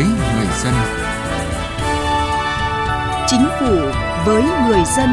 với 0.00 0.08
người 0.08 0.46
dân. 0.62 0.74
Chính 3.26 3.46
phủ 3.60 3.76
với 4.26 4.42
người 4.42 4.82
dân. 4.96 5.08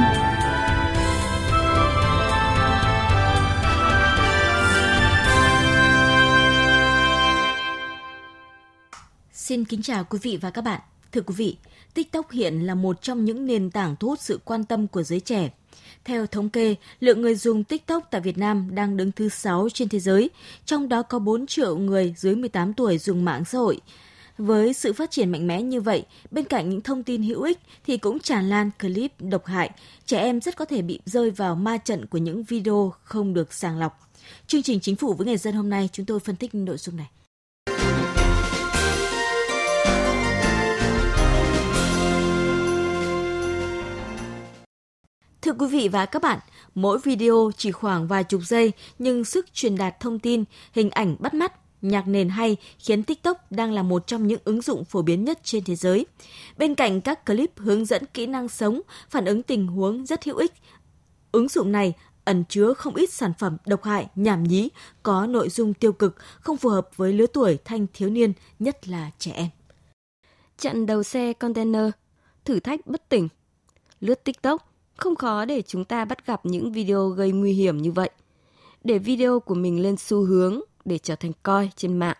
Xin 9.34 9.66
kính 9.66 9.82
chào 9.82 10.04
quý 10.04 10.20
vị 10.22 10.38
và 10.42 10.50
các 10.52 10.62
bạn. 10.62 10.82
Thưa 11.12 11.22
quý 11.22 11.36
vị, 11.38 11.58
TikTok 11.94 12.32
hiện 12.32 12.66
là 12.66 12.76
một 12.76 13.02
trong 13.02 13.26
những 13.26 13.46
nền 13.46 13.72
tảng 13.72 13.96
thu 13.96 14.08
hút 14.08 14.20
sự 14.22 14.40
quan 14.46 14.64
tâm 14.64 14.88
của 14.88 15.04
giới 15.04 15.20
trẻ. 15.20 15.50
Theo 16.06 16.28
thống 16.28 16.50
kê, 16.50 16.76
lượng 17.00 17.22
người 17.22 17.36
dùng 17.36 17.64
TikTok 17.64 18.08
tại 18.12 18.22
Việt 18.22 18.38
Nam 18.38 18.76
đang 18.76 18.98
đứng 18.98 19.12
thứ 19.12 19.30
6 19.30 19.68
trên 19.74 19.90
thế 19.90 20.00
giới, 20.00 20.30
trong 20.66 20.90
đó 20.90 21.02
có 21.02 21.20
4 21.20 21.48
triệu 21.48 21.78
người 21.78 22.14
dưới 22.18 22.36
18 22.36 22.74
tuổi 22.74 22.98
dùng 22.98 23.26
mạng 23.26 23.46
xã 23.46 23.58
hội. 23.58 23.82
Với 24.38 24.74
sự 24.74 24.94
phát 24.94 25.12
triển 25.12 25.32
mạnh 25.32 25.48
mẽ 25.48 25.62
như 25.62 25.82
vậy, 25.82 26.06
bên 26.32 26.46
cạnh 26.46 26.70
những 26.70 26.82
thông 26.82 27.04
tin 27.04 27.24
hữu 27.24 27.42
ích 27.42 27.60
thì 27.86 27.98
cũng 27.98 28.20
tràn 28.20 28.50
lan 28.50 28.70
clip 28.80 29.12
độc 29.20 29.46
hại, 29.46 29.72
trẻ 30.06 30.20
em 30.20 30.42
rất 30.42 30.56
có 30.56 30.66
thể 30.66 30.82
bị 30.82 31.00
rơi 31.06 31.32
vào 31.32 31.56
ma 31.56 31.78
trận 31.78 32.06
của 32.06 32.18
những 32.18 32.44
video 32.44 32.94
không 33.04 33.34
được 33.34 33.54
sàng 33.54 33.80
lọc. 33.80 34.12
Chương 34.48 34.64
trình 34.64 34.80
Chính 34.80 34.96
phủ 34.96 35.14
với 35.14 35.28
người 35.28 35.38
dân 35.38 35.54
hôm 35.54 35.70
nay 35.70 35.90
chúng 35.92 36.06
tôi 36.06 36.20
phân 36.20 36.36
tích 36.36 36.56
nội 36.56 36.78
dung 36.78 36.96
này. 36.98 37.08
Thưa 45.42 45.54
quý 45.54 45.68
vị 45.68 45.88
và 45.88 46.06
các 46.06 46.22
bạn, 46.22 46.40
mỗi 46.76 47.00
video 47.04 47.52
chỉ 47.58 47.72
khoảng 47.72 48.08
vài 48.08 48.24
chục 48.24 48.42
giây 48.44 48.72
nhưng 49.00 49.26
sức 49.26 49.54
truyền 49.54 49.78
đạt 49.78 50.00
thông 50.00 50.20
tin, 50.20 50.44
hình 50.74 50.90
ảnh 50.90 51.16
bắt 51.20 51.34
mắt, 51.34 51.54
nhạc 51.82 52.08
nền 52.08 52.30
hay 52.30 52.58
khiến 52.80 53.04
TikTok 53.04 53.52
đang 53.52 53.72
là 53.72 53.84
một 53.84 54.08
trong 54.08 54.28
những 54.28 54.40
ứng 54.44 54.62
dụng 54.62 54.86
phổ 54.86 55.02
biến 55.02 55.24
nhất 55.24 55.40
trên 55.44 55.64
thế 55.64 55.76
giới. 55.76 56.06
Bên 56.58 56.76
cạnh 56.76 57.02
các 57.02 57.26
clip 57.26 57.52
hướng 57.58 57.86
dẫn 57.86 58.04
kỹ 58.14 58.26
năng 58.26 58.48
sống, 58.50 58.82
phản 59.10 59.26
ứng 59.26 59.44
tình 59.44 59.68
huống 59.68 60.06
rất 60.06 60.26
hữu 60.26 60.38
ích, 60.38 60.54
ứng 61.32 61.48
dụng 61.48 61.72
này 61.72 61.94
ẩn 62.26 62.44
chứa 62.50 62.74
không 62.74 62.96
ít 62.96 63.14
sản 63.14 63.32
phẩm 63.40 63.58
độc 63.66 63.84
hại, 63.84 64.08
nhảm 64.16 64.44
nhí, 64.44 64.70
có 65.04 65.26
nội 65.28 65.50
dung 65.50 65.74
tiêu 65.74 65.92
cực, 65.94 66.16
không 66.40 66.58
phù 66.58 66.70
hợp 66.70 66.90
với 66.96 67.14
lứa 67.14 67.28
tuổi 67.28 67.58
thanh 67.66 67.88
thiếu 67.94 68.10
niên, 68.10 68.34
nhất 68.60 68.88
là 68.88 69.12
trẻ 69.20 69.32
em. 69.32 69.48
Chặn 70.58 70.86
đầu 70.86 71.04
xe 71.04 71.34
container, 71.34 71.90
thử 72.46 72.60
thách 72.60 72.88
bất 72.88 73.10
tỉnh, 73.10 73.28
lướt 74.00 74.24
TikTok, 74.24 74.74
không 74.98 75.16
khó 75.16 75.46
để 75.46 75.62
chúng 75.62 75.86
ta 75.86 76.06
bắt 76.06 76.26
gặp 76.26 76.46
những 76.46 76.72
video 76.72 77.10
gây 77.10 77.32
nguy 77.32 77.54
hiểm 77.54 77.78
như 77.78 77.92
vậy. 77.92 78.10
Để 78.84 79.00
video 79.00 79.40
của 79.40 79.56
mình 79.56 79.84
lên 79.84 79.98
xu 79.98 80.26
hướng 80.26 80.62
để 80.88 80.98
trở 80.98 81.16
thành 81.16 81.32
coi 81.44 81.70
trên 81.76 81.98
mạng, 81.98 82.18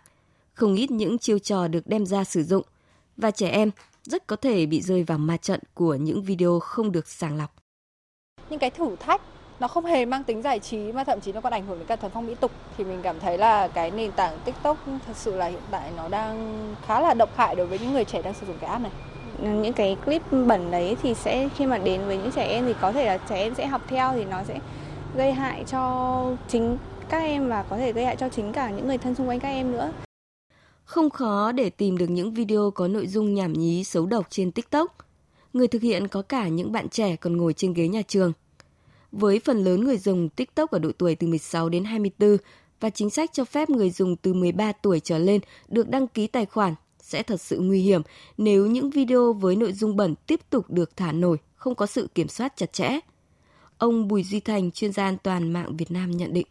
không 0.54 0.74
ít 0.74 0.90
những 0.90 1.18
chiêu 1.18 1.38
trò 1.38 1.68
được 1.68 1.86
đem 1.86 2.06
ra 2.06 2.24
sử 2.24 2.42
dụng 2.42 2.62
và 3.16 3.30
trẻ 3.30 3.48
em 3.48 3.70
rất 4.02 4.26
có 4.26 4.36
thể 4.36 4.66
bị 4.66 4.80
rơi 4.80 5.02
vào 5.02 5.18
ma 5.18 5.36
trận 5.36 5.60
của 5.74 5.94
những 5.94 6.22
video 6.22 6.58
không 6.58 6.92
được 6.92 7.08
sàng 7.08 7.36
lọc. 7.36 7.54
Những 8.50 8.58
cái 8.58 8.70
thử 8.70 8.96
thách 8.96 9.20
nó 9.60 9.68
không 9.68 9.84
hề 9.84 10.04
mang 10.04 10.24
tính 10.24 10.42
giải 10.42 10.58
trí 10.58 10.92
mà 10.92 11.04
thậm 11.04 11.20
chí 11.20 11.32
nó 11.32 11.40
còn 11.40 11.52
ảnh 11.52 11.66
hưởng 11.66 11.78
đến 11.78 11.86
cả 11.86 11.96
thuần 11.96 12.12
phong 12.12 12.26
mỹ 12.26 12.34
tục. 12.40 12.52
Thì 12.78 12.84
mình 12.84 13.00
cảm 13.02 13.20
thấy 13.20 13.38
là 13.38 13.68
cái 13.68 13.90
nền 13.90 14.12
tảng 14.12 14.38
TikTok 14.44 14.78
thật 14.86 15.16
sự 15.16 15.36
là 15.36 15.46
hiện 15.46 15.62
tại 15.70 15.92
nó 15.96 16.08
đang 16.08 16.74
khá 16.86 17.00
là 17.00 17.14
độc 17.14 17.36
hại 17.36 17.54
đối 17.54 17.66
với 17.66 17.78
những 17.78 17.92
người 17.92 18.04
trẻ 18.04 18.22
đang 18.22 18.34
sử 18.34 18.46
dụng 18.46 18.56
cái 18.60 18.70
app 18.70 18.82
này. 18.82 18.92
Những 19.42 19.72
cái 19.72 19.96
clip 20.04 20.22
bẩn 20.46 20.70
đấy 20.70 20.96
thì 21.02 21.14
sẽ 21.14 21.48
khi 21.56 21.66
mà 21.66 21.78
đến 21.78 22.06
với 22.06 22.16
những 22.16 22.32
trẻ 22.32 22.44
em 22.44 22.66
thì 22.66 22.74
có 22.80 22.92
thể 22.92 23.06
là 23.06 23.18
trẻ 23.18 23.36
em 23.36 23.54
sẽ 23.54 23.66
học 23.66 23.82
theo 23.88 24.12
thì 24.12 24.24
nó 24.24 24.42
sẽ 24.44 24.58
gây 25.14 25.32
hại 25.32 25.64
cho 25.64 26.36
chính 26.48 26.78
các 27.08 27.18
em 27.18 27.48
và 27.48 27.62
có 27.62 27.76
thể 27.76 27.92
gây 27.92 28.04
hại 28.04 28.16
cho 28.16 28.28
chính 28.28 28.52
cả 28.52 28.70
những 28.70 28.86
người 28.86 28.98
thân 28.98 29.14
xung 29.14 29.28
quanh 29.28 29.40
các 29.40 29.48
em 29.48 29.72
nữa. 29.72 29.92
Không 30.84 31.10
khó 31.10 31.52
để 31.52 31.70
tìm 31.70 31.98
được 31.98 32.10
những 32.10 32.34
video 32.34 32.70
có 32.70 32.88
nội 32.88 33.06
dung 33.06 33.34
nhảm 33.34 33.52
nhí 33.52 33.84
xấu 33.84 34.06
độc 34.06 34.26
trên 34.30 34.52
TikTok. 34.52 34.96
Người 35.52 35.68
thực 35.68 35.82
hiện 35.82 36.08
có 36.08 36.22
cả 36.22 36.48
những 36.48 36.72
bạn 36.72 36.88
trẻ 36.88 37.16
còn 37.16 37.36
ngồi 37.36 37.52
trên 37.52 37.72
ghế 37.72 37.88
nhà 37.88 38.02
trường. 38.02 38.32
Với 39.12 39.40
phần 39.44 39.64
lớn 39.64 39.84
người 39.84 39.98
dùng 39.98 40.28
TikTok 40.28 40.70
ở 40.70 40.78
độ 40.78 40.90
tuổi 40.98 41.14
từ 41.14 41.26
16 41.26 41.68
đến 41.68 41.84
24 41.84 42.36
và 42.80 42.90
chính 42.90 43.10
sách 43.10 43.30
cho 43.32 43.44
phép 43.44 43.70
người 43.70 43.90
dùng 43.90 44.16
từ 44.16 44.34
13 44.34 44.72
tuổi 44.72 45.00
trở 45.00 45.18
lên 45.18 45.40
được 45.68 45.88
đăng 45.88 46.08
ký 46.08 46.26
tài 46.26 46.46
khoản 46.46 46.74
sẽ 47.02 47.22
thật 47.22 47.40
sự 47.40 47.58
nguy 47.60 47.80
hiểm 47.80 48.02
nếu 48.38 48.66
những 48.66 48.90
video 48.90 49.32
với 49.32 49.56
nội 49.56 49.72
dung 49.72 49.96
bẩn 49.96 50.14
tiếp 50.26 50.40
tục 50.50 50.70
được 50.70 50.96
thả 50.96 51.12
nổi, 51.12 51.36
không 51.54 51.74
có 51.74 51.86
sự 51.86 52.08
kiểm 52.14 52.28
soát 52.28 52.52
chặt 52.56 52.72
chẽ. 52.72 52.98
Ông 53.78 54.08
Bùi 54.08 54.22
Duy 54.22 54.40
Thành, 54.40 54.70
chuyên 54.70 54.92
gia 54.92 55.04
an 55.04 55.16
toàn 55.22 55.52
mạng 55.52 55.76
Việt 55.76 55.90
Nam 55.90 56.10
nhận 56.10 56.32
định 56.32 56.46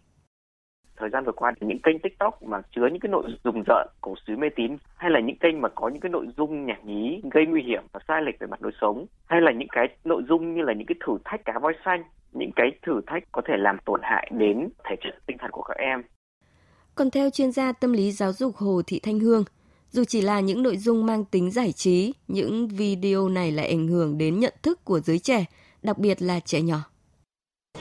thời 0.98 1.10
gian 1.10 1.26
vừa 1.26 1.32
qua 1.32 1.52
thì 1.62 1.68
những 1.68 1.82
kênh 1.82 2.00
tiktok 2.00 2.44
mà 2.44 2.62
chứa 2.76 2.88
những 2.88 3.00
cái 3.00 3.10
nội 3.10 3.24
dung 3.44 3.64
rợn 3.68 3.88
cổ 4.02 4.16
suý 4.28 4.36
mê 4.36 4.48
tín 4.56 4.78
hay 4.96 5.12
là 5.12 5.20
những 5.20 5.38
kênh 5.38 5.62
mà 5.62 5.70
có 5.70 5.90
những 5.90 6.00
cái 6.00 6.10
nội 6.10 6.28
dung 6.38 6.66
nhảm 6.66 6.88
nhí 6.88 7.22
gây 7.32 7.46
nguy 7.46 7.62
hiểm 7.64 7.84
và 7.92 8.00
sai 8.08 8.22
lệch 8.22 8.40
về 8.40 8.48
mặt 8.48 8.62
đời 8.62 8.72
sống 8.82 9.06
hay 9.26 9.42
là 9.42 9.52
những 9.52 9.68
cái 9.72 9.88
nội 10.06 10.24
dung 10.30 10.56
như 10.56 10.62
là 10.62 10.74
những 10.74 10.88
cái 10.88 10.96
thử 11.06 11.14
thách 11.26 11.46
cá 11.46 11.60
voi 11.60 11.74
xanh 11.86 12.04
những 12.32 12.52
cái 12.56 12.68
thử 12.86 13.02
thách 13.08 13.24
có 13.32 13.42
thể 13.46 13.54
làm 13.58 13.78
tổn 13.86 14.00
hại 14.04 14.32
đến 14.38 14.70
thể 14.90 14.96
chất 15.04 15.16
tinh 15.28 15.38
thần 15.40 15.52
của 15.52 15.62
các 15.62 15.78
em. 15.78 16.04
Còn 16.96 17.12
theo 17.12 17.30
chuyên 17.30 17.52
gia 17.52 17.72
tâm 17.72 17.94
lý 17.94 18.12
giáo 18.12 18.34
dục 18.34 18.56
Hồ 18.56 18.82
Thị 18.88 19.00
Thanh 19.04 19.20
Hương, 19.20 19.44
dù 19.90 20.04
chỉ 20.04 20.22
là 20.22 20.40
những 20.40 20.64
nội 20.64 20.78
dung 20.78 21.06
mang 21.06 21.26
tính 21.26 21.52
giải 21.52 21.72
trí, 21.72 22.14
những 22.28 22.68
video 22.68 23.30
này 23.30 23.52
lại 23.52 23.68
ảnh 23.68 23.88
hưởng 23.88 24.18
đến 24.18 24.40
nhận 24.40 24.54
thức 24.64 24.86
của 24.86 25.00
giới 25.00 25.20
trẻ, 25.20 25.46
đặc 25.84 25.98
biệt 25.98 26.22
là 26.22 26.40
trẻ 26.40 26.62
nhỏ 26.62 26.78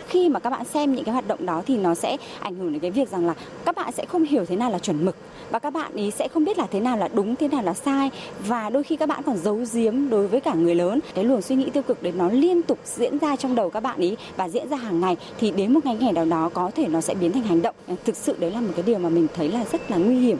khi 0.08 0.28
mà 0.28 0.40
các 0.40 0.50
bạn 0.50 0.64
xem 0.64 0.94
những 0.94 1.04
cái 1.04 1.12
hoạt 1.12 1.28
động 1.28 1.46
đó 1.46 1.62
thì 1.66 1.76
nó 1.78 1.94
sẽ 1.94 2.16
ảnh 2.40 2.54
hưởng 2.54 2.72
đến 2.72 2.80
cái 2.80 2.90
việc 2.90 3.08
rằng 3.08 3.26
là 3.26 3.34
các 3.64 3.76
bạn 3.76 3.92
sẽ 3.92 4.06
không 4.06 4.24
hiểu 4.24 4.44
thế 4.44 4.56
nào 4.56 4.70
là 4.70 4.78
chuẩn 4.78 5.04
mực 5.04 5.16
và 5.50 5.58
các 5.58 5.70
bạn 5.70 5.92
ý 5.94 6.10
sẽ 6.10 6.28
không 6.28 6.44
biết 6.44 6.58
là 6.58 6.66
thế 6.70 6.80
nào 6.80 6.96
là 6.96 7.08
đúng 7.08 7.36
thế 7.36 7.48
nào 7.48 7.62
là 7.62 7.74
sai 7.74 8.10
và 8.40 8.70
đôi 8.70 8.82
khi 8.82 8.96
các 8.96 9.08
bạn 9.08 9.22
còn 9.26 9.36
giấu 9.36 9.64
giếm 9.72 10.08
đối 10.08 10.28
với 10.28 10.40
cả 10.40 10.54
người 10.54 10.74
lớn. 10.74 11.00
Cái 11.14 11.24
luồng 11.24 11.42
suy 11.42 11.56
nghĩ 11.56 11.70
tiêu 11.70 11.82
cực 11.82 12.02
đấy 12.02 12.12
nó 12.16 12.28
liên 12.28 12.62
tục 12.62 12.78
diễn 12.84 13.18
ra 13.18 13.36
trong 13.36 13.54
đầu 13.54 13.70
các 13.70 13.80
bạn 13.80 14.00
ý 14.00 14.16
và 14.36 14.48
diễn 14.48 14.68
ra 14.68 14.76
hàng 14.76 15.00
ngày 15.00 15.16
thì 15.38 15.50
đến 15.50 15.72
một 15.72 15.80
ngày 15.84 15.96
ngày 16.00 16.12
nào 16.12 16.24
đó 16.24 16.50
có 16.54 16.70
thể 16.74 16.88
nó 16.88 17.00
sẽ 17.00 17.14
biến 17.14 17.32
thành 17.32 17.42
hành 17.42 17.62
động. 17.62 17.74
Thực 18.04 18.16
sự 18.16 18.36
đấy 18.38 18.50
là 18.50 18.60
một 18.60 18.72
cái 18.76 18.82
điều 18.82 18.98
mà 18.98 19.08
mình 19.08 19.26
thấy 19.34 19.48
là 19.48 19.64
rất 19.72 19.90
là 19.90 19.96
nguy 19.96 20.20
hiểm. 20.20 20.38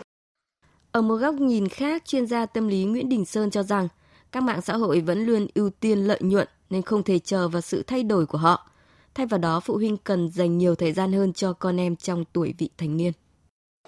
Ở 0.93 1.03
một 1.03 1.17
góc 1.17 1.35
nhìn 1.35 1.69
khác, 1.69 2.03
chuyên 2.05 2.27
gia 2.27 2.47
tâm 2.47 2.69
lý 2.69 2.85
Nguyễn 2.85 3.09
Đình 3.09 3.25
Sơn 3.25 3.51
cho 3.51 3.63
rằng 3.63 3.89
các 4.33 4.43
mạng 4.43 4.63
xã 4.63 4.77
hội 4.77 5.01
vẫn 5.01 5.27
luôn 5.27 5.47
ưu 5.55 5.71
tiên 5.71 5.99
lợi 5.99 6.19
nhuận 6.23 6.49
nên 6.71 6.83
không 6.83 7.03
thể 7.03 7.19
chờ 7.19 7.49
vào 7.49 7.61
sự 7.61 7.83
thay 7.87 8.03
đổi 8.03 8.27
của 8.27 8.39
họ. 8.39 8.71
Thay 9.17 9.27
vào 9.27 9.39
đó, 9.39 9.61
phụ 9.61 9.75
huynh 9.75 9.97
cần 9.97 10.31
dành 10.31 10.59
nhiều 10.59 10.75
thời 10.75 10.93
gian 10.93 11.13
hơn 11.13 11.33
cho 11.33 11.53
con 11.53 11.81
em 11.81 11.97
trong 11.97 12.25
tuổi 12.33 12.55
vị 12.59 12.71
thành 12.79 12.97
niên. 12.97 13.13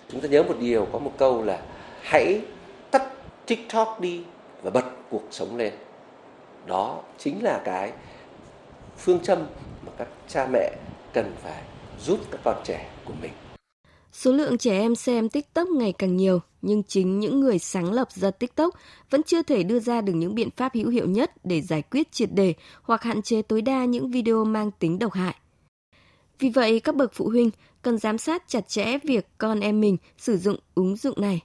Chúng 0.09 0.21
ta 0.21 0.29
nhớ 0.29 0.43
một 0.43 0.55
điều, 0.61 0.87
có 0.93 0.99
một 0.99 1.13
câu 1.19 1.43
là 1.43 1.63
hãy 2.03 2.41
tắt 2.91 3.03
TikTok 3.47 4.01
đi 4.01 4.23
và 4.63 4.71
bật 4.71 4.85
cuộc 5.11 5.23
sống 5.31 5.57
lên. 5.57 5.73
Đó 6.67 7.03
chính 7.19 7.43
là 7.43 7.63
cái 7.65 7.93
phương 8.99 9.21
châm 9.21 9.39
mà 9.87 9.93
các 9.99 10.09
cha 10.29 10.49
mẹ 10.53 10.71
cần 11.13 11.33
phải 11.43 11.63
giúp 12.01 12.19
các 12.31 12.41
con 12.45 12.57
trẻ 12.65 12.91
của 13.05 13.15
mình 13.23 13.33
Số 14.21 14.33
lượng 14.33 14.59
trẻ 14.59 14.79
em 14.79 14.95
xem 14.95 15.29
TikTok 15.29 15.69
ngày 15.69 15.93
càng 15.93 16.17
nhiều, 16.17 16.41
nhưng 16.63 16.83
chính 16.83 17.21
những 17.21 17.41
người 17.41 17.59
sáng 17.59 17.93
lập 17.93 18.13
ra 18.13 18.31
TikTok 18.31 18.75
vẫn 19.11 19.23
chưa 19.23 19.43
thể 19.43 19.63
đưa 19.63 19.81
ra 19.81 20.01
được 20.01 20.13
những 20.13 20.35
biện 20.35 20.49
pháp 20.57 20.75
hữu 20.75 20.89
hiệu 20.89 21.07
nhất 21.07 21.33
để 21.45 21.61
giải 21.61 21.83
quyết 21.83 22.13
triệt 22.13 22.33
đề 22.33 22.55
hoặc 22.83 23.03
hạn 23.03 23.23
chế 23.23 23.43
tối 23.43 23.63
đa 23.63 23.85
những 23.85 24.11
video 24.11 24.45
mang 24.45 24.71
tính 24.79 24.99
độc 24.99 25.13
hại. 25.13 25.35
Vì 26.39 26.49
vậy, 26.49 26.81
các 26.81 26.95
bậc 26.97 27.11
phụ 27.15 27.29
huynh 27.29 27.51
cần 27.83 27.99
giám 27.99 28.19
sát 28.19 28.43
chặt 28.49 28.69
chẽ 28.69 28.99
việc 29.05 29.27
con 29.39 29.61
em 29.61 29.81
mình 29.81 29.97
sử 30.19 30.37
dụng 30.37 30.57
ứng 30.75 30.97
dụng 30.97 31.21
này. 31.21 31.43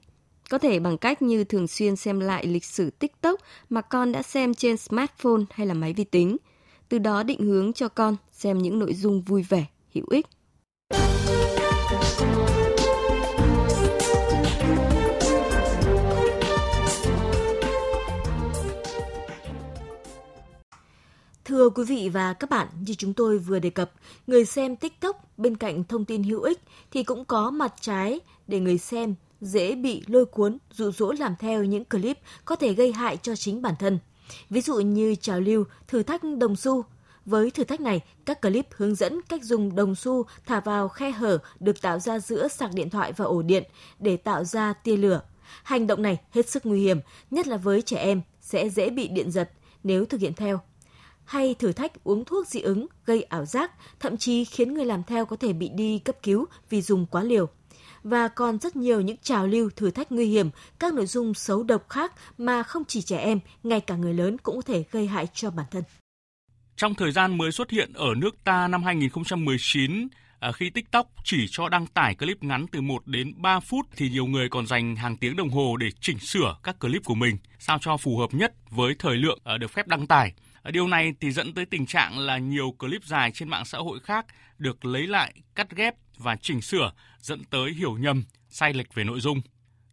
Có 0.49 0.57
thể 0.57 0.79
bằng 0.79 0.97
cách 0.97 1.21
như 1.21 1.43
thường 1.43 1.67
xuyên 1.67 1.95
xem 1.95 2.19
lại 2.19 2.45
lịch 2.47 2.65
sử 2.65 2.89
TikTok 2.89 3.39
mà 3.69 3.81
con 3.81 4.11
đã 4.11 4.21
xem 4.21 4.53
trên 4.53 4.77
smartphone 4.77 5.43
hay 5.51 5.67
là 5.67 5.73
máy 5.73 5.93
vi 5.93 6.03
tính. 6.03 6.37
Từ 6.89 6.97
đó 6.97 7.23
định 7.23 7.39
hướng 7.39 7.73
cho 7.73 7.87
con 7.87 8.15
xem 8.31 8.57
những 8.57 8.79
nội 8.79 8.93
dung 8.93 9.21
vui 9.21 9.43
vẻ, 9.49 9.65
hữu 9.93 10.05
ích. 10.09 10.25
Thưa 21.53 21.69
quý 21.69 21.83
vị 21.83 22.09
và 22.09 22.33
các 22.33 22.49
bạn, 22.49 22.67
như 22.79 22.93
chúng 22.93 23.13
tôi 23.13 23.37
vừa 23.37 23.59
đề 23.59 23.69
cập, 23.69 23.91
người 24.27 24.45
xem 24.45 24.75
TikTok 24.75 25.37
bên 25.37 25.57
cạnh 25.57 25.83
thông 25.83 26.05
tin 26.05 26.23
hữu 26.23 26.41
ích 26.41 26.59
thì 26.91 27.03
cũng 27.03 27.25
có 27.25 27.51
mặt 27.51 27.73
trái 27.81 28.19
để 28.47 28.59
người 28.59 28.77
xem 28.77 29.15
dễ 29.41 29.75
bị 29.75 30.03
lôi 30.07 30.25
cuốn, 30.25 30.57
dụ 30.71 30.91
dỗ 30.91 31.11
làm 31.11 31.35
theo 31.39 31.63
những 31.63 31.85
clip 31.85 32.19
có 32.45 32.55
thể 32.55 32.73
gây 32.73 32.93
hại 32.93 33.17
cho 33.17 33.35
chính 33.35 33.61
bản 33.61 33.73
thân. 33.79 33.99
Ví 34.49 34.61
dụ 34.61 34.79
như 34.79 35.15
trào 35.15 35.39
lưu 35.39 35.63
thử 35.87 36.03
thách 36.03 36.21
đồng 36.37 36.55
xu. 36.55 36.85
Với 37.25 37.51
thử 37.51 37.63
thách 37.63 37.81
này, 37.81 38.01
các 38.25 38.41
clip 38.41 38.67
hướng 38.71 38.95
dẫn 38.95 39.21
cách 39.29 39.43
dùng 39.43 39.75
đồng 39.75 39.95
xu 39.95 40.25
thả 40.45 40.59
vào 40.59 40.87
khe 40.87 41.11
hở 41.11 41.37
được 41.59 41.81
tạo 41.81 41.99
ra 41.99 42.19
giữa 42.19 42.47
sạc 42.47 42.73
điện 42.73 42.89
thoại 42.89 43.13
và 43.17 43.25
ổ 43.25 43.41
điện 43.41 43.63
để 43.99 44.17
tạo 44.17 44.43
ra 44.43 44.73
tia 44.73 44.97
lửa. 44.97 45.21
Hành 45.63 45.87
động 45.87 46.01
này 46.01 46.17
hết 46.31 46.49
sức 46.49 46.65
nguy 46.65 46.81
hiểm, 46.81 46.99
nhất 47.31 47.47
là 47.47 47.57
với 47.57 47.81
trẻ 47.81 47.97
em, 47.97 48.21
sẽ 48.41 48.69
dễ 48.69 48.89
bị 48.89 49.07
điện 49.07 49.31
giật 49.31 49.51
nếu 49.83 50.05
thực 50.05 50.21
hiện 50.21 50.33
theo 50.33 50.61
hay 51.25 51.55
thử 51.59 51.71
thách 51.71 52.03
uống 52.03 52.25
thuốc 52.25 52.47
dị 52.47 52.59
ứng 52.61 52.87
gây 53.05 53.23
ảo 53.23 53.45
giác, 53.45 53.71
thậm 53.99 54.17
chí 54.17 54.45
khiến 54.45 54.73
người 54.73 54.85
làm 54.85 55.03
theo 55.03 55.25
có 55.25 55.35
thể 55.35 55.53
bị 55.53 55.69
đi 55.75 55.99
cấp 55.99 56.15
cứu 56.23 56.45
vì 56.69 56.81
dùng 56.81 57.05
quá 57.05 57.23
liều. 57.23 57.49
và 58.03 58.27
còn 58.27 58.59
rất 58.59 58.75
nhiều 58.75 59.01
những 59.01 59.17
trào 59.17 59.47
lưu 59.47 59.69
thử 59.75 59.91
thách 59.91 60.11
nguy 60.11 60.25
hiểm, 60.25 60.49
các 60.79 60.93
nội 60.93 61.05
dung 61.05 61.33
xấu 61.33 61.63
độc 61.63 61.89
khác 61.89 62.13
mà 62.37 62.63
không 62.63 62.83
chỉ 62.87 63.01
trẻ 63.01 63.17
em, 63.17 63.39
ngay 63.63 63.81
cả 63.81 63.95
người 63.95 64.13
lớn 64.13 64.37
cũng 64.37 64.55
có 64.55 64.61
thể 64.61 64.83
gây 64.91 65.07
hại 65.07 65.27
cho 65.33 65.51
bản 65.51 65.65
thân. 65.71 65.83
Trong 66.75 66.95
thời 66.95 67.11
gian 67.11 67.37
mới 67.37 67.51
xuất 67.51 67.69
hiện 67.69 67.93
ở 67.93 68.15
nước 68.17 68.43
ta 68.43 68.67
năm 68.67 68.83
2019, 68.83 70.07
à, 70.39 70.51
khi 70.51 70.69
TikTok 70.69 71.07
chỉ 71.23 71.45
cho 71.51 71.69
đăng 71.69 71.87
tải 71.87 72.15
clip 72.15 72.43
ngắn 72.43 72.65
từ 72.71 72.81
1 72.81 73.07
đến 73.07 73.33
3 73.37 73.59
phút 73.59 73.85
thì 73.95 74.09
nhiều 74.09 74.25
người 74.25 74.49
còn 74.49 74.67
dành 74.67 74.95
hàng 74.95 75.17
tiếng 75.17 75.35
đồng 75.35 75.49
hồ 75.49 75.77
để 75.77 75.87
chỉnh 76.01 76.19
sửa 76.19 76.55
các 76.63 76.79
clip 76.79 77.05
của 77.05 77.15
mình 77.15 77.37
sao 77.59 77.77
cho 77.81 77.97
phù 77.97 78.17
hợp 78.17 78.33
nhất 78.33 78.53
với 78.69 78.95
thời 78.99 79.15
lượng 79.15 79.39
à, 79.43 79.57
được 79.57 79.71
phép 79.71 79.87
đăng 79.87 80.07
tải. 80.07 80.33
Điều 80.71 80.87
này 80.87 81.13
thì 81.21 81.31
dẫn 81.31 81.53
tới 81.53 81.65
tình 81.65 81.85
trạng 81.85 82.19
là 82.19 82.37
nhiều 82.37 82.71
clip 82.79 83.03
dài 83.03 83.31
trên 83.31 83.49
mạng 83.49 83.65
xã 83.65 83.77
hội 83.77 83.99
khác 83.99 84.25
được 84.57 84.85
lấy 84.85 85.07
lại, 85.07 85.33
cắt 85.55 85.75
ghép 85.75 85.95
và 86.17 86.35
chỉnh 86.35 86.61
sửa 86.61 86.93
dẫn 87.19 87.43
tới 87.43 87.73
hiểu 87.73 87.97
nhầm, 87.97 88.23
sai 88.49 88.73
lệch 88.73 88.93
về 88.93 89.03
nội 89.03 89.19
dung. 89.19 89.41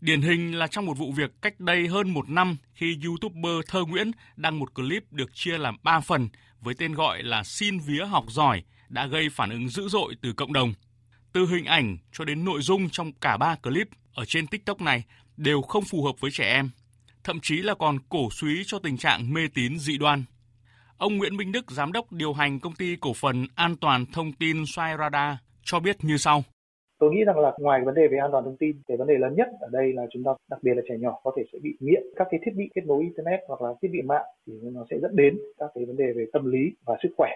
Điển 0.01 0.23
hình 0.23 0.59
là 0.59 0.67
trong 0.67 0.87
một 0.87 0.99
vụ 0.99 1.13
việc 1.13 1.31
cách 1.43 1.61
đây 1.61 1.89
hơn 1.89 2.11
một 2.11 2.29
năm 2.29 2.57
khi 2.75 2.99
YouTuber 3.05 3.67
Thơ 3.67 3.85
Nguyễn 3.85 4.11
đăng 4.37 4.59
một 4.59 4.75
clip 4.75 5.13
được 5.13 5.35
chia 5.35 5.59
làm 5.59 5.77
3 5.83 6.01
phần 6.01 6.29
với 6.61 6.75
tên 6.75 6.95
gọi 6.95 7.23
là 7.23 7.45
Xin 7.45 7.79
vía 7.79 8.05
học 8.05 8.25
giỏi 8.29 8.63
đã 8.89 9.07
gây 9.07 9.29
phản 9.29 9.51
ứng 9.51 9.69
dữ 9.69 9.89
dội 9.89 10.15
từ 10.23 10.33
cộng 10.33 10.53
đồng. 10.53 10.75
Từ 11.33 11.47
hình 11.47 11.65
ảnh 11.65 11.99
cho 12.13 12.25
đến 12.25 12.45
nội 12.45 12.63
dung 12.63 12.91
trong 12.91 13.13
cả 13.13 13.37
ba 13.37 13.55
clip 13.55 13.89
ở 14.15 14.25
trên 14.25 14.47
TikTok 14.47 14.81
này 14.81 15.05
đều 15.37 15.63
không 15.63 15.85
phù 15.85 16.05
hợp 16.05 16.21
với 16.21 16.31
trẻ 16.31 16.45
em, 16.45 16.71
thậm 17.25 17.41
chí 17.41 17.57
là 17.57 17.75
còn 17.75 17.99
cổ 18.09 18.29
suý 18.31 18.63
cho 18.67 18.79
tình 18.79 18.99
trạng 18.99 19.35
mê 19.35 19.49
tín 19.55 19.79
dị 19.79 19.99
đoan. 19.99 20.25
Ông 21.01 21.19
Nguyễn 21.19 21.37
Minh 21.37 21.53
Đức, 21.53 21.71
giám 21.71 21.93
đốc 21.93 22.13
điều 22.13 22.33
hành 22.33 22.59
công 22.63 22.73
ty 22.79 22.97
cổ 23.01 23.13
phần 23.23 23.47
an 23.57 23.75
toàn 23.81 24.05
thông 24.15 24.33
tin 24.41 24.57
Xoay 24.67 24.97
Radar 24.99 25.35
cho 25.63 25.81
biết 25.81 25.97
như 26.03 26.17
sau. 26.17 26.43
Tôi 26.99 27.11
nghĩ 27.11 27.25
rằng 27.25 27.39
là 27.39 27.53
ngoài 27.59 27.81
vấn 27.85 27.95
đề 27.95 28.09
về 28.09 28.19
an 28.19 28.31
toàn 28.33 28.45
thông 28.45 28.57
tin, 28.57 28.83
cái 28.87 28.97
vấn 28.97 29.07
đề 29.07 29.15
lớn 29.19 29.35
nhất 29.37 29.49
ở 29.61 29.69
đây 29.73 29.93
là 29.93 30.03
chúng 30.13 30.25
ta 30.25 30.31
đặc 30.51 30.61
biệt 30.63 30.75
là 30.77 30.83
trẻ 30.89 30.95
nhỏ 30.99 31.21
có 31.25 31.33
thể 31.37 31.43
sẽ 31.53 31.59
bị 31.63 31.71
nghiện 31.81 32.03
các 32.17 32.27
cái 32.31 32.41
thiết 32.45 32.51
bị 32.57 32.65
kết 32.75 32.83
nối 32.87 33.03
internet 33.03 33.41
hoặc 33.49 33.63
là 33.63 33.69
thiết 33.83 33.89
bị 33.93 34.03
mạng 34.03 34.25
thì 34.47 34.53
nó 34.63 34.85
sẽ 34.91 34.97
dẫn 35.03 35.17
đến 35.17 35.39
các 35.59 35.71
cái 35.75 35.85
vấn 35.85 35.97
đề 35.97 36.13
về 36.17 36.25
tâm 36.33 36.51
lý 36.51 36.59
và 36.87 36.97
sức 37.03 37.09
khỏe 37.17 37.31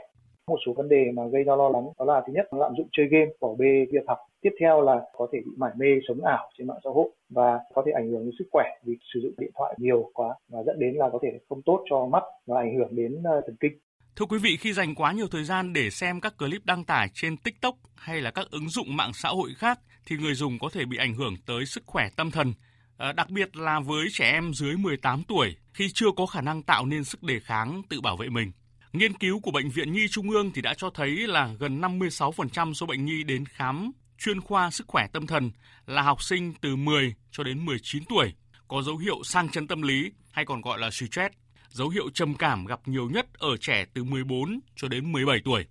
một 0.47 0.59
số 0.67 0.73
vấn 0.73 0.89
đề 0.89 1.05
mà 1.15 1.23
gây 1.33 1.45
ra 1.45 1.57
lo 1.57 1.69
lắng 1.69 1.85
đó 1.99 2.05
là 2.05 2.23
thứ 2.27 2.33
nhất 2.33 2.47
là 2.53 2.59
lạm 2.59 2.73
dụng 2.79 2.89
chơi 2.93 3.07
game 3.11 3.31
bỏ 3.41 3.55
bê 3.59 3.87
việc 3.93 4.05
học 4.07 4.19
tiếp 4.45 4.55
theo 4.61 4.81
là 4.81 4.97
có 5.17 5.29
thể 5.33 5.39
bị 5.47 5.53
mải 5.57 5.73
mê 5.77 5.87
sống 6.09 6.25
ảo 6.25 6.51
trên 6.59 6.67
mạng 6.67 6.81
xã 6.85 6.91
hội 6.95 7.09
và 7.29 7.59
có 7.75 7.83
thể 7.87 7.93
ảnh 7.93 8.11
hưởng 8.11 8.25
đến 8.25 8.35
sức 8.39 8.45
khỏe 8.53 8.65
vì 8.85 8.95
sử 9.15 9.21
dụng 9.23 9.35
điện 9.39 9.51
thoại 9.59 9.75
nhiều 9.79 10.11
quá 10.15 10.29
và 10.49 10.63
dẫn 10.67 10.79
đến 10.79 10.95
là 10.95 11.09
có 11.13 11.19
thể 11.23 11.29
không 11.49 11.63
tốt 11.63 11.85
cho 11.91 12.07
mắt 12.07 12.23
và 12.47 12.61
ảnh 12.61 12.75
hưởng 12.79 12.97
đến 12.97 13.23
ờ, 13.25 13.41
thần 13.47 13.57
kinh 13.61 13.73
Thưa 14.17 14.27
quý 14.27 14.39
vị, 14.39 14.57
khi 14.57 14.73
dành 14.73 14.95
quá 14.95 15.13
nhiều 15.13 15.27
thời 15.31 15.45
gian 15.45 15.73
để 15.73 15.91
xem 15.91 16.21
các 16.21 16.35
clip 16.39 16.65
đăng 16.65 16.85
tải 16.85 17.09
trên 17.15 17.37
TikTok 17.37 17.75
hay 17.97 18.21
là 18.21 18.31
các 18.31 18.47
ứng 18.51 18.69
dụng 18.69 18.97
mạng 18.97 19.11
xã 19.15 19.29
hội 19.29 19.51
khác 19.57 19.81
thì 20.07 20.17
người 20.17 20.35
dùng 20.35 20.59
có 20.59 20.69
thể 20.73 20.85
bị 20.85 20.97
ảnh 20.97 21.15
hưởng 21.15 21.35
tới 21.47 21.67
sức 21.67 21.83
khỏe 21.87 22.09
tâm 22.17 22.31
thần. 22.31 22.53
À, 22.97 23.13
đặc 23.13 23.31
biệt 23.31 23.57
là 23.57 23.81
với 23.81 24.07
trẻ 24.13 24.33
em 24.33 24.53
dưới 24.55 24.77
18 24.77 25.23
tuổi 25.29 25.57
khi 25.73 25.89
chưa 25.95 26.11
có 26.17 26.27
khả 26.27 26.41
năng 26.41 26.63
tạo 26.63 26.87
nên 26.87 27.05
sức 27.05 27.23
đề 27.23 27.41
kháng 27.41 27.83
tự 27.89 28.01
bảo 28.01 28.17
vệ 28.17 28.29
mình. 28.29 28.53
Nghiên 28.93 29.13
cứu 29.13 29.41
của 29.41 29.51
Bệnh 29.51 29.69
viện 29.69 29.93
Nhi 29.93 30.07
Trung 30.11 30.31
ương 30.31 30.51
thì 30.55 30.63
đã 30.63 30.75
cho 30.75 30.91
thấy 30.91 31.11
là 31.11 31.51
gần 31.59 31.81
56% 31.81 32.73
số 32.73 32.87
bệnh 32.87 33.05
nhi 33.05 33.25
đến 33.25 33.45
khám 33.47 33.93
chuyên 34.19 34.41
khoa 34.41 34.71
sức 34.71 34.87
khỏe 34.87 35.07
tâm 35.13 35.27
thần 35.27 35.51
là 35.87 36.03
học 36.03 36.23
sinh 36.23 36.53
từ 36.61 36.77
10 36.77 37.15
cho 37.31 37.45
đến 37.45 37.65
19 37.65 38.05
tuổi, 38.09 38.33
có 38.69 38.83
dấu 38.83 38.97
hiệu 38.97 39.17
sang 39.25 39.49
chấn 39.49 39.67
tâm 39.67 39.83
lý 39.83 40.11
hay 40.33 40.45
còn 40.45 40.61
gọi 40.61 40.79
là 40.79 40.91
stress. 40.91 41.35
Dấu 41.69 41.89
hiệu 41.89 42.11
trầm 42.15 42.35
cảm 42.35 42.67
gặp 42.67 42.81
nhiều 42.87 43.11
nhất 43.11 43.27
ở 43.39 43.57
trẻ 43.61 43.85
từ 43.95 44.05
14 44.05 44.61
cho 44.77 44.89
đến 44.89 45.13
17 45.13 45.41
tuổi. 45.45 45.67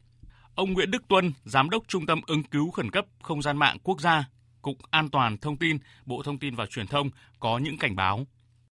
Ông 0.56 0.74
Nguyễn 0.74 0.92
Đức 0.92 1.08
Tuân, 1.08 1.34
Giám 1.44 1.70
đốc 1.70 1.84
Trung 1.88 2.06
tâm 2.06 2.22
ứng 2.28 2.44
cứu 2.44 2.72
khẩn 2.72 2.92
cấp 2.92 3.06
không 3.22 3.42
gian 3.42 3.58
mạng 3.58 3.78
quốc 3.84 4.02
gia, 4.02 4.30
Cục 4.62 4.78
An 4.92 5.10
toàn 5.10 5.38
Thông 5.38 5.58
tin, 5.58 5.78
Bộ 6.06 6.24
Thông 6.24 6.40
tin 6.40 6.56
và 6.56 6.66
Truyền 6.66 6.88
thông 6.88 7.10
có 7.40 7.58
những 7.58 7.78
cảnh 7.78 7.96
báo 7.96 8.26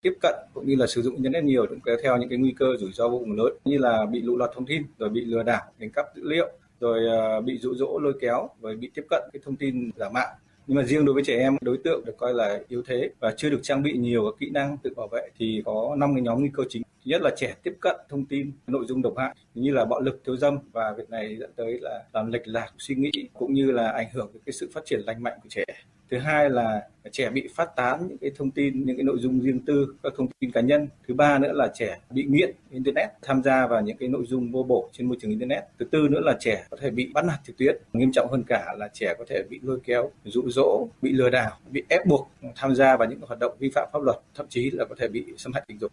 tiếp 0.01 0.13
cận 0.21 0.35
cũng 0.53 0.67
như 0.67 0.75
là 0.75 0.87
sử 0.87 1.01
dụng 1.01 1.13
internet 1.15 1.43
nhiều 1.43 1.65
cũng 1.69 1.79
kéo 1.85 1.97
theo 2.03 2.17
những 2.17 2.29
cái 2.29 2.37
nguy 2.37 2.53
cơ 2.57 2.65
rủi 2.79 2.91
ro 2.91 3.09
vô 3.09 3.19
cùng 3.19 3.31
lớn 3.31 3.53
như 3.65 3.77
là 3.77 4.05
bị 4.11 4.21
lộ 4.21 4.35
lọt 4.35 4.49
thông 4.55 4.65
tin 4.65 4.83
rồi 4.97 5.09
bị 5.09 5.21
lừa 5.21 5.43
đảo 5.43 5.61
đánh 5.77 5.91
cắp 5.91 6.05
dữ 6.15 6.21
liệu 6.25 6.49
rồi 6.79 7.05
ờ, 7.07 7.41
bị 7.41 7.57
dụ 7.57 7.75
dỗ 7.75 7.99
lôi 7.99 8.13
kéo 8.21 8.49
rồi 8.61 8.75
bị 8.75 8.91
tiếp 8.93 9.05
cận 9.09 9.23
cái 9.33 9.39
thông 9.45 9.55
tin 9.55 9.91
giả 9.97 10.09
mạo. 10.09 10.27
Nhưng 10.67 10.77
mà 10.77 10.83
riêng 10.83 11.05
đối 11.05 11.13
với 11.13 11.23
trẻ 11.23 11.37
em, 11.37 11.57
đối 11.61 11.77
tượng 11.77 12.05
được 12.05 12.17
coi 12.17 12.33
là 12.33 12.59
yếu 12.67 12.81
thế 12.87 13.09
và 13.19 13.33
chưa 13.37 13.49
được 13.49 13.59
trang 13.63 13.83
bị 13.83 13.97
nhiều 13.97 14.23
các 14.25 14.39
kỹ 14.39 14.49
năng 14.49 14.77
tự 14.77 14.93
bảo 14.95 15.07
vệ 15.07 15.29
thì 15.37 15.61
có 15.65 15.95
năm 15.97 16.15
cái 16.15 16.21
nhóm 16.21 16.39
nguy 16.39 16.49
cơ 16.53 16.63
chính 16.69 16.83
nhất 17.05 17.21
là 17.21 17.31
trẻ 17.37 17.55
tiếp 17.63 17.73
cận 17.81 17.95
thông 18.09 18.25
tin, 18.25 18.51
nội 18.67 18.85
dung 18.87 19.01
độc 19.01 19.17
hại 19.17 19.35
như 19.53 19.71
là 19.71 19.85
bạo 19.85 20.01
lực, 20.01 20.21
thiếu 20.25 20.37
dâm 20.37 20.57
và 20.71 20.93
việc 20.97 21.09
này 21.09 21.35
dẫn 21.39 21.51
tới 21.55 21.79
là 21.81 22.03
làm 22.13 22.31
lệch 22.31 22.47
lạc 22.47 22.73
suy 22.77 22.95
nghĩ 22.95 23.11
cũng 23.33 23.53
như 23.53 23.71
là 23.71 23.91
ảnh 23.91 24.07
hưởng 24.13 24.29
đến 24.33 24.41
cái 24.45 24.53
sự 24.53 24.69
phát 24.73 24.85
triển 24.85 24.99
lành 25.05 25.23
mạnh 25.23 25.39
của 25.43 25.49
trẻ. 25.49 25.63
Thứ 26.11 26.17
hai 26.17 26.49
là 26.49 26.87
trẻ 27.11 27.29
bị 27.29 27.47
phát 27.55 27.75
tán 27.75 28.07
những 28.07 28.17
cái 28.17 28.31
thông 28.35 28.51
tin, 28.51 28.85
những 28.85 28.97
cái 28.97 29.03
nội 29.03 29.17
dung 29.19 29.41
riêng 29.41 29.59
tư, 29.65 29.95
các 30.03 30.13
thông 30.17 30.27
tin 30.39 30.51
cá 30.51 30.61
nhân. 30.61 30.87
Thứ 31.07 31.13
ba 31.13 31.39
nữa 31.39 31.51
là 31.53 31.71
trẻ 31.73 31.99
bị 32.09 32.23
nghiện 32.23 32.51
internet, 32.71 33.09
tham 33.21 33.43
gia 33.43 33.67
vào 33.67 33.81
những 33.81 33.97
cái 33.97 34.09
nội 34.09 34.25
dung 34.25 34.51
vô 34.51 34.63
bổ 34.63 34.89
trên 34.91 35.07
môi 35.07 35.17
trường 35.21 35.31
internet. 35.31 35.63
Thứ 35.79 35.85
tư 35.85 36.07
nữa 36.11 36.19
là 36.19 36.37
trẻ 36.39 36.65
có 36.69 36.77
thể 36.81 36.89
bị 36.89 37.11
bắt 37.13 37.25
nạt 37.25 37.39
trực 37.43 37.57
tuyến. 37.57 37.77
Nghiêm 37.93 38.11
trọng 38.11 38.31
hơn 38.31 38.43
cả 38.47 38.75
là 38.77 38.89
trẻ 38.93 39.13
có 39.17 39.25
thể 39.29 39.43
bị 39.49 39.59
lôi 39.63 39.79
kéo 39.83 40.11
dụ 40.23 40.49
dỗ 40.49 40.87
bị 41.01 41.11
lừa 41.11 41.29
đảo, 41.29 41.51
bị 41.69 41.83
ép 41.89 42.05
buộc 42.05 42.29
tham 42.55 42.75
gia 42.75 42.97
vào 42.97 43.09
những 43.09 43.19
hoạt 43.21 43.39
động 43.39 43.57
vi 43.59 43.69
phạm 43.75 43.89
pháp 43.93 44.01
luật, 44.01 44.17
thậm 44.35 44.45
chí 44.49 44.71
là 44.71 44.85
có 44.85 44.95
thể 44.99 45.07
bị 45.07 45.25
xâm 45.37 45.53
hại 45.53 45.63
tình 45.67 45.79
dục. 45.79 45.91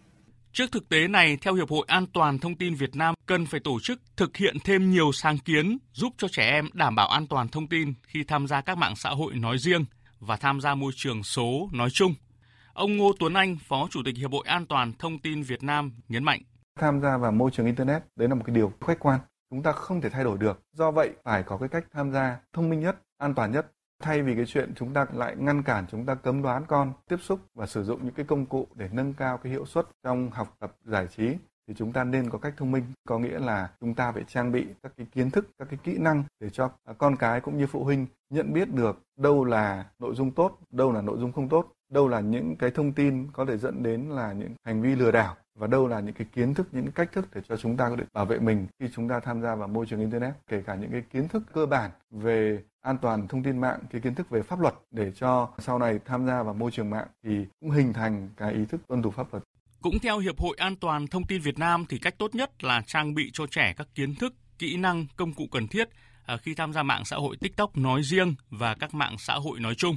Trước 0.55 0.73
thực 0.73 0.89
tế 0.89 1.09
này, 1.09 1.37
theo 1.41 1.55
Hiệp 1.55 1.71
hội 1.71 1.85
An 1.89 2.07
toàn 2.13 2.39
Thông 2.39 2.57
tin 2.57 2.75
Việt 2.75 2.97
Nam, 2.97 3.15
cần 3.27 3.47
phải 3.47 3.61
tổ 3.61 3.81
chức 3.83 4.01
thực 4.17 4.37
hiện 4.37 4.57
thêm 4.65 4.91
nhiều 4.91 5.13
sáng 5.13 5.39
kiến 5.39 5.79
giúp 5.93 6.13
cho 6.19 6.29
trẻ 6.29 6.51
em 6.51 6.69
đảm 6.73 6.95
bảo 6.95 7.09
an 7.09 7.27
toàn 7.27 7.49
thông 7.49 7.67
tin 7.67 7.95
khi 8.03 8.25
tham 8.25 8.47
gia 8.47 8.61
các 8.61 8.79
mạng 8.79 8.97
xã 8.97 9.11
hội 9.11 9.35
nói 9.35 9.59
riêng 9.59 9.85
và 10.21 10.37
tham 10.37 10.61
gia 10.61 10.75
môi 10.75 10.93
trường 10.97 11.23
số 11.23 11.69
nói 11.73 11.91
chung. 11.91 12.15
Ông 12.73 12.97
Ngô 12.97 13.13
Tuấn 13.19 13.35
Anh, 13.35 13.57
Phó 13.69 13.89
Chủ 13.91 14.01
tịch 14.05 14.17
Hiệp 14.17 14.33
hội 14.33 14.45
An 14.47 14.67
toàn 14.67 14.93
Thông 14.99 15.19
tin 15.19 15.43
Việt 15.43 15.63
Nam 15.63 15.93
nhấn 16.09 16.25
mạnh. 16.25 16.41
Tham 16.81 17.01
gia 17.01 17.17
vào 17.17 17.33
môi 17.33 17.51
trường 17.51 17.67
Internet, 17.67 18.03
đấy 18.17 18.29
là 18.29 18.35
một 18.35 18.43
cái 18.47 18.55
điều 18.55 18.73
khách 18.87 18.99
quan. 18.99 19.21
Chúng 19.51 19.63
ta 19.63 19.73
không 19.73 20.01
thể 20.01 20.11
thay 20.11 20.25
đổi 20.25 20.39
được. 20.39 20.61
Do 20.73 20.91
vậy, 20.91 21.11
phải 21.25 21.43
có 21.43 21.57
cái 21.57 21.69
cách 21.69 21.85
tham 21.93 22.13
gia 22.13 22.39
thông 22.53 22.71
minh 22.71 22.81
nhất, 22.81 22.97
an 23.19 23.35
toàn 23.35 23.53
nhất. 23.53 23.67
Thay 24.03 24.23
vì 24.23 24.35
cái 24.37 24.47
chuyện 24.47 24.73
chúng 24.77 24.93
ta 24.93 25.07
lại 25.13 25.37
ngăn 25.37 25.63
cản, 25.63 25.87
chúng 25.91 26.07
ta 26.07 26.15
cấm 26.15 26.43
đoán 26.43 26.65
con 26.69 26.93
tiếp 27.09 27.17
xúc 27.21 27.41
và 27.55 27.67
sử 27.67 27.85
dụng 27.85 28.05
những 28.05 28.15
cái 28.15 28.27
công 28.27 28.47
cụ 28.47 28.67
để 28.75 28.89
nâng 28.93 29.15
cao 29.15 29.39
cái 29.39 29.53
hiệu 29.53 29.67
suất 29.67 29.87
trong 30.03 30.31
học 30.31 30.57
tập 30.61 30.77
giải 30.85 31.07
trí 31.07 31.37
thì 31.69 31.75
chúng 31.75 31.93
ta 31.93 32.05
nên 32.05 32.31
có 32.31 32.39
cách 32.39 32.55
thông 32.57 32.71
minh. 32.71 32.85
Có 33.09 33.19
nghĩa 33.19 33.39
là 33.39 33.71
chúng 33.81 33.95
ta 33.95 34.13
phải 34.13 34.25
trang 34.29 34.53
bị 34.53 34.67
các 34.83 34.93
cái 34.97 35.07
kiến 35.13 35.31
thức 35.31 35.49
các 35.59 35.69
cái 35.71 35.79
kỹ 35.83 35.99
năng 35.99 36.25
để 36.41 36.51
cho 36.51 36.71
con 36.99 37.17
cái 37.17 37.41
cũng 37.41 37.59
như 37.59 37.67
phụ 37.67 37.85
huynh 37.85 38.07
nhận 38.31 38.53
biết 38.53 38.75
được 38.75 38.99
đâu 39.17 39.45
là 39.45 39.85
nội 39.99 40.15
dung 40.15 40.31
tốt 40.31 40.59
đâu 40.71 40.93
là 40.93 41.03
nội 41.03 41.19
dung 41.19 41.33
không 41.33 41.49
tốt 41.49 41.73
đâu 41.91 42.09
là 42.09 42.21
những 42.21 42.57
cái 42.57 42.71
thông 42.71 42.93
tin 42.93 43.33
có 43.33 43.45
thể 43.45 43.59
dẫn 43.59 43.83
đến 43.83 44.09
là 44.09 44.33
những 44.33 44.55
hành 44.65 44.83
vi 44.83 44.95
lừa 44.95 45.11
đảo 45.11 45.37
và 45.59 45.67
đâu 45.67 45.89
là 45.89 46.01
những 46.01 46.15
cái 46.15 46.27
kiến 46.35 46.55
thức 46.55 46.69
những 46.73 46.91
cách 46.91 47.13
thức 47.13 47.29
để 47.35 47.41
cho 47.49 47.57
chúng 47.57 47.77
ta 47.77 47.89
có 47.89 47.97
thể 47.97 48.05
bảo 48.13 48.25
vệ 48.27 48.39
mình 48.39 48.67
khi 48.81 48.87
chúng 48.95 49.09
ta 49.09 49.21
tham 49.21 49.43
gia 49.43 49.55
vào 49.55 49.69
môi 49.69 49.87
trường 49.87 50.01
internet 50.01 50.35
kể 50.49 50.63
cả 50.67 50.75
những 50.75 50.91
cái 50.91 51.03
kiến 51.13 51.29
thức 51.29 51.43
cơ 51.53 51.67
bản 51.67 51.91
về 52.11 52.63
an 52.81 52.99
toàn 52.99 53.29
thông 53.29 53.43
tin 53.43 53.61
mạng 53.61 53.81
cái 53.91 54.01
kiến 54.01 54.15
thức 54.15 54.31
về 54.31 54.43
pháp 54.43 54.61
luật 54.61 54.75
để 54.91 55.13
cho 55.17 55.49
sau 55.59 55.79
này 55.79 55.99
tham 56.05 56.27
gia 56.27 56.43
vào 56.43 56.55
môi 56.55 56.71
trường 56.71 56.91
mạng 56.91 57.07
thì 57.23 57.47
cũng 57.61 57.71
hình 57.71 57.93
thành 57.93 58.29
cái 58.37 58.53
ý 58.53 58.65
thức 58.65 58.81
tuân 58.89 59.03
thủ 59.03 59.11
pháp 59.11 59.27
luật 59.33 59.45
cũng 59.85 59.99
theo 59.99 60.19
Hiệp 60.19 60.39
hội 60.39 60.57
An 60.59 60.77
toàn 60.77 61.07
Thông 61.07 61.25
tin 61.25 61.41
Việt 61.41 61.59
Nam 61.59 61.85
thì 61.89 61.99
cách 61.99 62.15
tốt 62.19 62.35
nhất 62.35 62.65
là 62.65 62.83
trang 62.87 63.15
bị 63.15 63.31
cho 63.33 63.47
trẻ 63.47 63.75
các 63.77 63.89
kiến 63.95 64.15
thức, 64.15 64.35
kỹ 64.59 64.77
năng, 64.77 65.07
công 65.17 65.33
cụ 65.33 65.47
cần 65.53 65.69
thiết 65.69 65.89
à, 66.27 66.37
khi 66.37 66.55
tham 66.55 66.73
gia 66.73 66.83
mạng 66.83 67.05
xã 67.05 67.17
hội 67.17 67.37
TikTok 67.41 67.77
nói 67.77 68.03
riêng 68.03 68.35
và 68.51 68.75
các 68.75 68.95
mạng 68.95 69.17
xã 69.19 69.35
hội 69.35 69.61
nói 69.61 69.75
chung. 69.75 69.97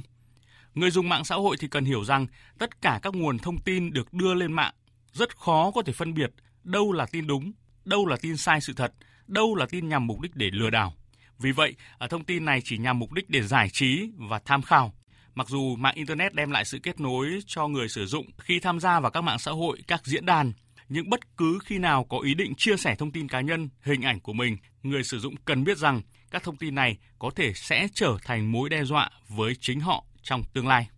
Người 0.74 0.90
dùng 0.90 1.08
mạng 1.08 1.24
xã 1.24 1.34
hội 1.34 1.56
thì 1.60 1.68
cần 1.68 1.84
hiểu 1.84 2.04
rằng 2.04 2.26
tất 2.58 2.80
cả 2.80 3.00
các 3.02 3.14
nguồn 3.14 3.38
thông 3.38 3.58
tin 3.58 3.92
được 3.92 4.12
đưa 4.12 4.34
lên 4.34 4.52
mạng 4.52 4.74
rất 5.18 5.36
khó 5.36 5.70
có 5.70 5.82
thể 5.82 5.92
phân 5.92 6.14
biệt 6.14 6.30
đâu 6.64 6.92
là 6.92 7.06
tin 7.06 7.26
đúng, 7.26 7.52
đâu 7.84 8.06
là 8.06 8.16
tin 8.16 8.36
sai 8.36 8.60
sự 8.60 8.72
thật, 8.72 8.92
đâu 9.26 9.54
là 9.54 9.66
tin 9.66 9.88
nhằm 9.88 10.06
mục 10.06 10.20
đích 10.20 10.36
để 10.36 10.50
lừa 10.52 10.70
đảo. 10.70 10.94
Vì 11.38 11.52
vậy, 11.52 11.74
à, 11.98 12.06
thông 12.06 12.24
tin 12.24 12.44
này 12.44 12.60
chỉ 12.64 12.78
nhằm 12.78 12.98
mục 12.98 13.12
đích 13.12 13.30
để 13.30 13.42
giải 13.42 13.68
trí 13.72 14.10
và 14.16 14.38
tham 14.44 14.62
khảo 14.62 14.92
Mặc 15.38 15.48
dù 15.48 15.76
mạng 15.76 15.94
Internet 15.94 16.34
đem 16.34 16.50
lại 16.50 16.64
sự 16.64 16.78
kết 16.82 17.00
nối 17.00 17.38
cho 17.46 17.68
người 17.68 17.88
sử 17.88 18.06
dụng 18.06 18.26
khi 18.38 18.60
tham 18.60 18.80
gia 18.80 19.00
vào 19.00 19.10
các 19.10 19.20
mạng 19.20 19.38
xã 19.38 19.50
hội, 19.50 19.78
các 19.86 20.06
diễn 20.06 20.26
đàn, 20.26 20.52
nhưng 20.88 21.10
bất 21.10 21.36
cứ 21.36 21.58
khi 21.64 21.78
nào 21.78 22.04
có 22.04 22.18
ý 22.18 22.34
định 22.34 22.54
chia 22.56 22.76
sẻ 22.76 22.94
thông 22.94 23.12
tin 23.12 23.28
cá 23.28 23.40
nhân, 23.40 23.68
hình 23.82 24.02
ảnh 24.02 24.20
của 24.20 24.32
mình, 24.32 24.56
người 24.82 25.04
sử 25.04 25.18
dụng 25.18 25.34
cần 25.44 25.64
biết 25.64 25.78
rằng 25.78 26.02
các 26.30 26.42
thông 26.42 26.56
tin 26.56 26.74
này 26.74 26.96
có 27.18 27.30
thể 27.36 27.52
sẽ 27.54 27.88
trở 27.94 28.16
thành 28.24 28.52
mối 28.52 28.68
đe 28.68 28.84
dọa 28.84 29.10
với 29.28 29.54
chính 29.60 29.80
họ 29.80 30.04
trong 30.22 30.42
tương 30.52 30.66
lai. 30.66 30.88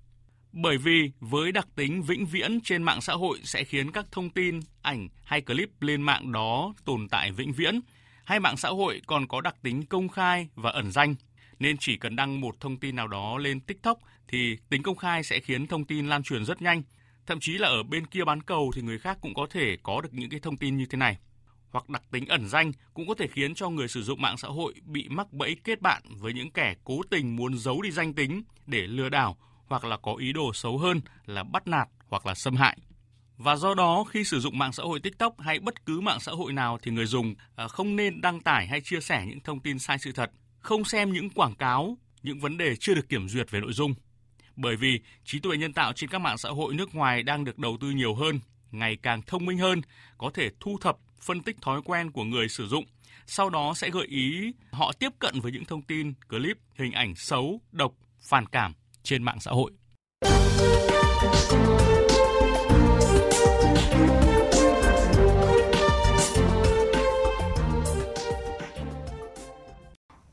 Bởi 0.52 0.78
vì 0.78 1.10
với 1.20 1.52
đặc 1.52 1.68
tính 1.76 2.02
vĩnh 2.02 2.26
viễn 2.26 2.60
trên 2.60 2.82
mạng 2.82 3.00
xã 3.00 3.12
hội 3.12 3.40
sẽ 3.44 3.64
khiến 3.64 3.92
các 3.92 4.06
thông 4.12 4.30
tin, 4.30 4.60
ảnh 4.82 5.08
hay 5.24 5.40
clip 5.40 5.70
lên 5.80 6.02
mạng 6.02 6.32
đó 6.32 6.74
tồn 6.84 7.08
tại 7.08 7.32
vĩnh 7.32 7.52
viễn, 7.52 7.80
hay 8.24 8.40
mạng 8.40 8.56
xã 8.56 8.68
hội 8.68 9.00
còn 9.06 9.28
có 9.28 9.40
đặc 9.40 9.56
tính 9.62 9.86
công 9.86 10.08
khai 10.08 10.48
và 10.54 10.70
ẩn 10.70 10.92
danh 10.92 11.14
nên 11.58 11.76
chỉ 11.80 11.96
cần 11.96 12.16
đăng 12.16 12.40
một 12.40 12.60
thông 12.60 12.76
tin 12.76 12.96
nào 12.96 13.08
đó 13.08 13.38
lên 13.38 13.60
TikTok 13.60 13.98
thì 14.28 14.56
tính 14.68 14.82
công 14.82 14.96
khai 14.96 15.22
sẽ 15.22 15.40
khiến 15.40 15.66
thông 15.66 15.84
tin 15.84 16.06
lan 16.06 16.22
truyền 16.22 16.44
rất 16.44 16.62
nhanh. 16.62 16.82
Thậm 17.26 17.40
chí 17.40 17.52
là 17.52 17.68
ở 17.68 17.82
bên 17.82 18.06
kia 18.06 18.24
bán 18.24 18.42
cầu 18.42 18.70
thì 18.74 18.82
người 18.82 18.98
khác 18.98 19.18
cũng 19.20 19.34
có 19.34 19.46
thể 19.50 19.76
có 19.82 20.00
được 20.00 20.14
những 20.14 20.30
cái 20.30 20.40
thông 20.40 20.56
tin 20.56 20.76
như 20.76 20.86
thế 20.86 20.98
này. 20.98 21.18
hoặc 21.70 21.88
đặc 21.88 22.02
tính 22.10 22.26
ẩn 22.26 22.48
danh 22.48 22.72
cũng 22.94 23.08
có 23.08 23.14
thể 23.14 23.26
khiến 23.26 23.54
cho 23.54 23.68
người 23.68 23.88
sử 23.88 24.02
dụng 24.02 24.22
mạng 24.22 24.36
xã 24.36 24.48
hội 24.48 24.74
bị 24.84 25.08
mắc 25.08 25.32
bẫy 25.32 25.56
kết 25.64 25.80
bạn 25.80 26.02
với 26.08 26.32
những 26.32 26.50
kẻ 26.50 26.74
cố 26.84 27.00
tình 27.10 27.36
muốn 27.36 27.58
giấu 27.58 27.82
đi 27.82 27.90
danh 27.90 28.14
tính 28.14 28.42
để 28.66 28.86
lừa 28.86 29.08
đảo 29.08 29.36
hoặc 29.70 29.84
là 29.84 29.96
có 29.96 30.14
ý 30.14 30.32
đồ 30.32 30.52
xấu 30.54 30.78
hơn 30.78 31.00
là 31.26 31.42
bắt 31.42 31.66
nạt 31.66 31.88
hoặc 32.08 32.26
là 32.26 32.34
xâm 32.34 32.56
hại. 32.56 32.78
Và 33.36 33.56
do 33.56 33.74
đó 33.74 34.04
khi 34.04 34.24
sử 34.24 34.40
dụng 34.40 34.58
mạng 34.58 34.72
xã 34.72 34.82
hội 34.82 35.00
TikTok 35.00 35.40
hay 35.40 35.58
bất 35.58 35.86
cứ 35.86 36.00
mạng 36.00 36.20
xã 36.20 36.32
hội 36.32 36.52
nào 36.52 36.78
thì 36.82 36.90
người 36.90 37.06
dùng 37.06 37.34
à, 37.56 37.68
không 37.68 37.96
nên 37.96 38.20
đăng 38.20 38.40
tải 38.40 38.66
hay 38.66 38.80
chia 38.80 39.00
sẻ 39.00 39.24
những 39.26 39.40
thông 39.40 39.60
tin 39.60 39.78
sai 39.78 39.98
sự 39.98 40.12
thật, 40.12 40.30
không 40.58 40.84
xem 40.84 41.12
những 41.12 41.30
quảng 41.30 41.54
cáo, 41.54 41.98
những 42.22 42.40
vấn 42.40 42.56
đề 42.56 42.76
chưa 42.76 42.94
được 42.94 43.08
kiểm 43.08 43.28
duyệt 43.28 43.50
về 43.50 43.60
nội 43.60 43.72
dung. 43.72 43.94
Bởi 44.56 44.76
vì 44.76 45.00
trí 45.24 45.38
tuệ 45.38 45.56
nhân 45.56 45.72
tạo 45.72 45.92
trên 45.92 46.10
các 46.10 46.18
mạng 46.18 46.38
xã 46.38 46.48
hội 46.48 46.74
nước 46.74 46.94
ngoài 46.94 47.22
đang 47.22 47.44
được 47.44 47.58
đầu 47.58 47.76
tư 47.80 47.90
nhiều 47.90 48.14
hơn, 48.14 48.40
ngày 48.70 48.96
càng 49.02 49.22
thông 49.22 49.46
minh 49.46 49.58
hơn, 49.58 49.80
có 50.18 50.30
thể 50.34 50.50
thu 50.60 50.78
thập, 50.80 50.96
phân 51.20 51.42
tích 51.42 51.56
thói 51.62 51.80
quen 51.84 52.10
của 52.10 52.24
người 52.24 52.48
sử 52.48 52.68
dụng, 52.68 52.84
sau 53.26 53.50
đó 53.50 53.74
sẽ 53.76 53.90
gợi 53.90 54.06
ý 54.06 54.52
họ 54.72 54.92
tiếp 54.92 55.12
cận 55.18 55.40
với 55.40 55.52
những 55.52 55.64
thông 55.64 55.82
tin, 55.82 56.12
clip, 56.28 56.58
hình 56.74 56.92
ảnh 56.92 57.14
xấu, 57.14 57.60
độc, 57.72 57.92
phản 58.20 58.46
cảm 58.46 58.74
trên 59.02 59.22
mạng 59.22 59.38
xã 59.40 59.50
hội. 59.50 59.70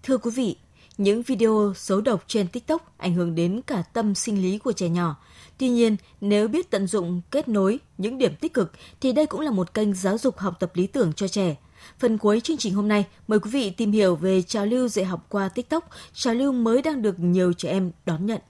Thưa 0.03 0.17
quý 0.17 0.31
vị, 0.35 0.55
những 0.97 1.21
video 1.21 1.73
xấu 1.75 2.01
độc 2.01 2.23
trên 2.27 2.47
TikTok 2.47 2.97
ảnh 2.97 3.13
hưởng 3.13 3.35
đến 3.35 3.61
cả 3.67 3.83
tâm 3.93 4.15
sinh 4.15 4.41
lý 4.41 4.57
của 4.57 4.71
trẻ 4.71 4.89
nhỏ. 4.89 5.15
Tuy 5.57 5.69
nhiên, 5.69 5.95
nếu 6.21 6.47
biết 6.47 6.71
tận 6.71 6.87
dụng 6.87 7.21
kết 7.31 7.47
nối 7.47 7.79
những 7.97 8.17
điểm 8.17 8.35
tích 8.35 8.53
cực 8.53 8.71
thì 9.01 9.11
đây 9.11 9.25
cũng 9.25 9.41
là 9.41 9.51
một 9.51 9.73
kênh 9.73 9.93
giáo 9.93 10.17
dục 10.17 10.37
học 10.37 10.59
tập 10.59 10.71
lý 10.73 10.87
tưởng 10.87 11.13
cho 11.13 11.27
trẻ. 11.27 11.55
Phần 11.99 12.17
cuối 12.17 12.41
chương 12.41 12.57
trình 12.57 12.73
hôm 12.73 12.87
nay, 12.87 13.05
mời 13.27 13.39
quý 13.39 13.51
vị 13.51 13.69
tìm 13.69 13.91
hiểu 13.91 14.15
về 14.15 14.41
trào 14.41 14.65
lưu 14.65 14.87
dạy 14.87 15.05
học 15.05 15.25
qua 15.29 15.49
TikTok, 15.49 15.89
trào 16.13 16.33
lưu 16.33 16.51
mới 16.51 16.81
đang 16.81 17.01
được 17.01 17.19
nhiều 17.19 17.53
trẻ 17.53 17.69
em 17.69 17.91
đón 18.05 18.25
nhận. 18.25 18.41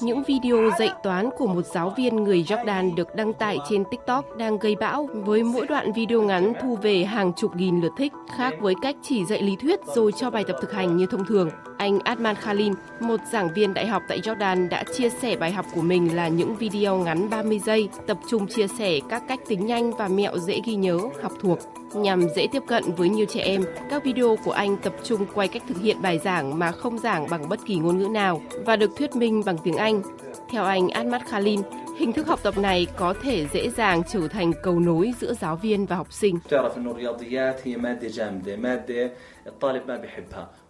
Những 0.00 0.22
video 0.22 0.70
dạy 0.78 0.90
toán 1.02 1.30
của 1.38 1.46
một 1.46 1.62
giáo 1.62 1.92
viên 1.96 2.16
người 2.16 2.42
Jordan 2.42 2.94
được 2.94 3.14
đăng 3.14 3.32
tải 3.32 3.58
trên 3.68 3.84
TikTok 3.90 4.36
đang 4.36 4.58
gây 4.58 4.76
bão 4.76 5.08
với 5.12 5.42
mỗi 5.42 5.66
đoạn 5.66 5.92
video 5.92 6.22
ngắn 6.22 6.52
thu 6.62 6.76
về 6.82 7.04
hàng 7.04 7.32
chục 7.32 7.56
nghìn 7.56 7.80
lượt 7.80 7.92
thích, 7.98 8.12
khác 8.36 8.54
với 8.60 8.74
cách 8.82 8.96
chỉ 9.02 9.24
dạy 9.24 9.42
lý 9.42 9.56
thuyết 9.56 9.80
rồi 9.94 10.12
cho 10.12 10.30
bài 10.30 10.44
tập 10.48 10.56
thực 10.60 10.72
hành 10.72 10.96
như 10.96 11.06
thông 11.06 11.24
thường. 11.24 11.50
Anh 11.78 11.98
Adman 11.98 12.36
Khalil, 12.36 12.72
một 13.00 13.20
giảng 13.32 13.48
viên 13.54 13.74
đại 13.74 13.86
học 13.86 14.02
tại 14.08 14.20
Jordan 14.20 14.68
đã 14.68 14.84
chia 14.94 15.10
sẻ 15.10 15.36
bài 15.36 15.52
học 15.52 15.66
của 15.74 15.82
mình 15.82 16.16
là 16.16 16.28
những 16.28 16.56
video 16.56 16.96
ngắn 16.96 17.30
30 17.30 17.58
giây, 17.58 17.88
tập 18.06 18.16
trung 18.28 18.46
chia 18.46 18.66
sẻ 18.68 19.00
các 19.08 19.22
cách 19.28 19.40
tính 19.48 19.66
nhanh 19.66 19.96
và 19.96 20.08
mẹo 20.08 20.38
dễ 20.38 20.60
ghi 20.64 20.74
nhớ, 20.74 20.98
học 21.22 21.32
thuộc. 21.40 21.58
Nhằm 21.94 22.28
dễ 22.36 22.46
tiếp 22.52 22.62
cận 22.66 22.82
với 22.96 23.08
nhiều 23.08 23.26
trẻ 23.28 23.40
em, 23.40 23.64
các 23.90 24.04
video 24.04 24.36
của 24.44 24.52
anh 24.52 24.76
tập 24.76 24.92
trung 25.04 25.26
quay 25.34 25.48
cách 25.48 25.62
thực 25.68 25.78
hiện 25.82 26.02
bài 26.02 26.18
giảng 26.18 26.58
mà 26.58 26.72
không 26.72 26.98
giảng 26.98 27.26
bằng 27.30 27.48
bất 27.48 27.60
kỳ 27.66 27.76
ngôn 27.76 27.98
ngữ 27.98 28.08
nào 28.08 28.42
và 28.66 28.76
được 28.76 28.90
thuyết 28.96 29.16
minh 29.16 29.42
bằng 29.46 29.58
tiếng 29.64 29.76
Anh. 29.76 30.02
Theo 30.50 30.64
anh 30.64 30.88
Ahmad 30.88 31.22
Khalil, 31.22 31.60
hình 31.98 32.12
thức 32.12 32.26
học 32.26 32.40
tập 32.42 32.58
này 32.58 32.86
có 32.96 33.14
thể 33.22 33.46
dễ 33.52 33.70
dàng 33.70 34.02
trở 34.12 34.28
thành 34.28 34.52
cầu 34.62 34.80
nối 34.80 35.12
giữa 35.20 35.34
giáo 35.34 35.56
viên 35.56 35.86
và 35.86 35.96
học 35.96 36.12
sinh. 36.12 36.38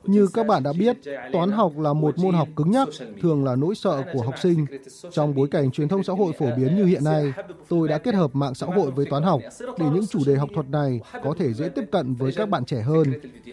Như 0.05 0.29
các 0.35 0.47
bạn 0.47 0.63
đã 0.63 0.73
biết, 0.79 0.97
toán 1.33 1.51
học 1.51 1.73
là 1.79 1.93
một 1.93 2.19
môn 2.19 2.35
học 2.35 2.49
cứng 2.57 2.71
nhắc, 2.71 2.89
thường 3.23 3.45
là 3.45 3.57
nỗi 3.57 3.75
sợ 3.75 4.03
của 4.13 4.23
học 4.23 4.35
sinh. 4.39 4.67
Trong 5.11 5.35
bối 5.35 5.49
cảnh 5.51 5.71
truyền 5.71 5.89
thông 5.89 6.03
xã 6.03 6.13
hội 6.13 6.33
phổ 6.39 6.47
biến 6.57 6.77
như 6.77 6.85
hiện 6.85 7.05
nay, 7.05 7.33
tôi 7.69 7.89
đã 7.89 7.99
kết 7.99 8.15
hợp 8.15 8.31
mạng 8.35 8.55
xã 8.55 8.67
hội 8.67 8.91
với 8.91 9.07
toán 9.11 9.23
học 9.23 9.41
để 9.79 9.87
những 9.93 10.07
chủ 10.07 10.19
đề 10.27 10.37
học 10.37 10.49
thuật 10.55 10.69
này 10.69 11.01
có 11.25 11.35
thể 11.39 11.53
dễ 11.53 11.69
tiếp 11.69 11.85
cận 11.93 12.15
với 12.15 12.33
các 12.37 12.49
bạn 12.49 12.65
trẻ 12.65 12.81
hơn. 12.81 13.13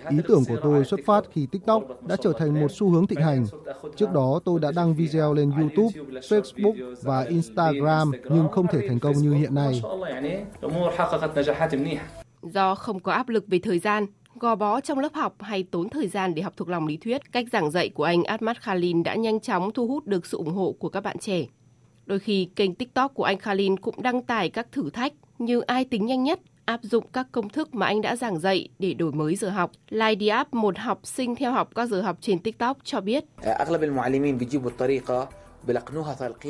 Ý 0.10 0.18
tưởng 0.28 0.44
của 0.48 0.58
tôi 0.64 0.86
xuất 0.86 1.00
phát 1.06 1.24
khi 1.34 1.48
TikTok 1.52 1.84
đã 2.08 2.16
trở 2.16 2.34
thành 2.38 2.62
một 2.62 2.72
xu 2.72 2.90
hướng 2.90 3.08
thịnh 3.08 3.22
hành. 3.22 3.46
Trước 3.96 4.14
đó 4.14 4.40
tôi 4.46 4.60
đã 4.60 4.72
đăng 4.72 4.96
video 4.96 5.34
lên 5.34 5.52
YouTube, 5.52 5.90
Facebook 6.22 6.96
và 7.02 7.24
Instagram 7.24 8.12
nhưng 8.24 8.50
không 8.52 8.68
thể 8.68 8.88
thành 8.88 9.00
công 9.00 9.14
như 9.14 9.34
hiện 9.34 9.56
nay. 9.56 9.82
Do 12.42 12.76
không 12.76 13.00
có 13.00 13.12
áp 13.12 13.30
lực 13.30 13.48
về 13.48 13.60
thời 13.60 13.80
gian, 13.80 14.06
gò 14.40 14.56
bó 14.56 14.82
trong 14.82 15.00
lớp 15.00 15.14
học 15.14 15.36
hay 15.40 15.64
tốn 15.64 15.90
thời 15.90 16.08
gian 16.08 16.36
để 16.36 16.42
học 16.42 16.54
thuộc 16.58 16.70
lòng 16.70 16.88
lý 16.88 16.98
thuyết, 16.98 17.32
cách 17.32 17.46
giảng 17.52 17.72
dạy 17.72 17.90
của 17.90 18.04
anh 18.04 18.24
Ahmad 18.24 18.58
Khalil 18.58 19.02
đã 19.02 19.16
nhanh 19.16 19.40
chóng 19.40 19.72
thu 19.72 19.88
hút 19.88 20.08
được 20.08 20.26
sự 20.26 20.38
ủng 20.38 20.54
hộ 20.54 20.76
của 20.80 20.90
các 20.90 21.02
bạn 21.02 21.18
trẻ. 21.18 21.46
Đôi 22.06 22.20
khi, 22.20 22.50
kênh 22.56 22.76
TikTok 22.76 23.14
của 23.14 23.24
anh 23.24 23.38
Khalil 23.38 23.74
cũng 23.82 24.02
đăng 24.02 24.22
tải 24.22 24.50
các 24.50 24.72
thử 24.72 24.90
thách 24.90 25.14
như 25.40 25.62
ai 25.62 25.86
tính 25.86 26.06
nhanh 26.06 26.24
nhất, 26.24 26.40
áp 26.66 26.80
dụng 26.84 27.04
các 27.14 27.28
công 27.32 27.50
thức 27.50 27.76
mà 27.76 27.86
anh 27.86 28.02
đã 28.02 28.16
giảng 28.16 28.40
dạy 28.40 28.70
để 28.80 28.94
đổi 28.94 29.12
mới 29.12 29.36
giờ 29.36 29.50
học. 29.50 29.72
Lai 29.90 30.18
Diab, 30.20 30.48
một 30.52 30.78
học 30.78 31.00
sinh 31.04 31.36
theo 31.36 31.52
học 31.52 31.70
các 31.76 31.90
giờ 31.90 32.02
học 32.02 32.18
trên 32.22 32.40
TikTok 32.40 32.78
cho 32.84 33.02
biết. 33.02 33.26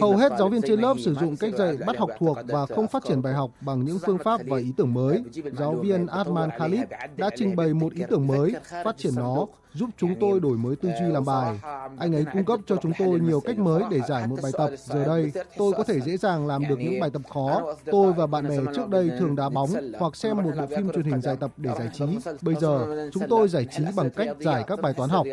Hầu 0.01 0.17
hết 0.17 0.31
giáo 0.39 0.49
viên 0.49 0.61
trên 0.61 0.79
lớp 0.79 0.95
sử 0.99 1.15
dụng 1.15 1.37
cách 1.37 1.53
dạy 1.57 1.77
bắt 1.87 1.97
học 1.97 2.09
thuộc 2.19 2.37
và 2.47 2.65
không 2.65 2.87
phát 2.87 3.03
triển 3.07 3.21
bài 3.21 3.33
học 3.33 3.51
bằng 3.61 3.85
những 3.85 3.99
phương 4.05 4.17
pháp 4.17 4.41
và 4.47 4.57
ý 4.57 4.73
tưởng 4.77 4.93
mới. 4.93 5.23
Giáo 5.57 5.75
viên 5.75 6.07
Adman 6.07 6.49
Khalid 6.57 6.81
đã 7.17 7.29
trình 7.35 7.55
bày 7.55 7.73
một 7.73 7.93
ý 7.93 8.03
tưởng 8.09 8.27
mới, 8.27 8.53
phát 8.83 8.97
triển 8.97 9.15
nó, 9.15 9.45
giúp 9.79 9.89
chúng 9.97 10.15
tôi 10.19 10.39
đổi 10.39 10.57
mới 10.57 10.75
tư 10.75 10.89
duy 10.99 11.11
làm 11.11 11.25
bài. 11.25 11.59
Anh 11.97 12.15
ấy 12.15 12.25
cung 12.33 12.45
cấp 12.45 12.59
cho 12.67 12.75
chúng 12.75 12.91
tôi 12.99 13.19
nhiều 13.19 13.39
cách 13.39 13.59
mới 13.59 13.83
để 13.91 14.01
giải 14.09 14.27
một 14.27 14.35
bài 14.43 14.51
tập. 14.57 14.69
Giờ 14.77 15.05
đây, 15.05 15.31
tôi 15.57 15.73
có 15.77 15.83
thể 15.83 15.99
dễ 15.99 16.17
dàng 16.17 16.47
làm 16.47 16.67
được 16.69 16.79
những 16.79 16.99
bài 16.99 17.09
tập 17.13 17.21
khó. 17.33 17.61
Tôi 17.91 18.13
và 18.13 18.27
bạn 18.27 18.49
bè 18.49 18.57
trước 18.75 18.89
đây 18.89 19.11
thường 19.19 19.35
đá 19.35 19.49
bóng 19.49 19.69
hoặc 19.99 20.15
xem 20.15 20.37
một 20.37 20.51
bộ 20.57 20.65
phim 20.75 20.91
truyền 20.91 21.05
hình 21.05 21.21
dài 21.21 21.35
tập 21.39 21.51
để 21.57 21.71
giải 21.79 21.89
trí. 21.93 22.05
Bây 22.41 22.55
giờ, 22.55 23.09
chúng 23.13 23.23
tôi 23.29 23.47
giải 23.47 23.67
trí 23.77 23.83
bằng 23.95 24.09
cách 24.09 24.27
giải 24.39 24.63
các 24.67 24.81
bài 24.81 24.93
toán 24.93 25.09
học. 25.09 25.25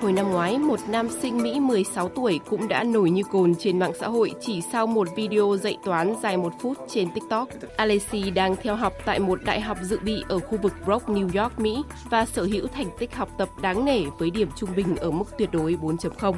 Hồi 0.00 0.12
năm 0.12 0.30
ngoái, 0.30 0.58
một 0.58 0.80
nam 0.88 1.08
sinh 1.22 1.42
Mỹ 1.42 1.60
16 1.60 2.08
tuổi 2.08 2.40
cũng 2.50 2.68
đã 2.68 2.84
nổi 2.84 3.10
như 3.10 3.22
cồn 3.32 3.54
trên 3.58 3.78
mạng 3.78 3.92
xã 4.00 4.08
hội 4.08 4.32
chỉ 4.40 4.62
sau 4.72 4.86
một 4.86 5.08
video 5.16 5.56
dạy 5.62 5.76
toán 5.84 6.14
dài 6.22 6.36
một 6.36 6.52
phút 6.60 6.78
trên 6.88 7.08
TikTok. 7.14 7.48
Alexi 7.76 8.30
đang 8.30 8.56
theo 8.62 8.76
học 8.76 8.92
tại 9.04 9.18
một 9.18 9.38
đại 9.44 9.60
học 9.60 9.78
dự 9.82 9.98
bị 10.04 10.24
ở 10.28 10.38
khu 10.38 10.58
vực 10.62 10.72
Brock, 10.84 11.08
New 11.08 11.42
York, 11.42 11.58
Mỹ 11.58 11.82
và 12.10 12.24
sở 12.24 12.42
hữu 12.42 12.66
thành 12.84 12.90
tích 12.98 13.14
học 13.14 13.28
tập 13.38 13.48
đáng 13.62 13.84
nể 13.84 14.02
với 14.18 14.30
điểm 14.30 14.48
trung 14.56 14.70
bình 14.76 14.96
ở 14.96 15.10
mức 15.10 15.24
tuyệt 15.38 15.48
đối 15.52 15.74
4.0. 15.74 16.34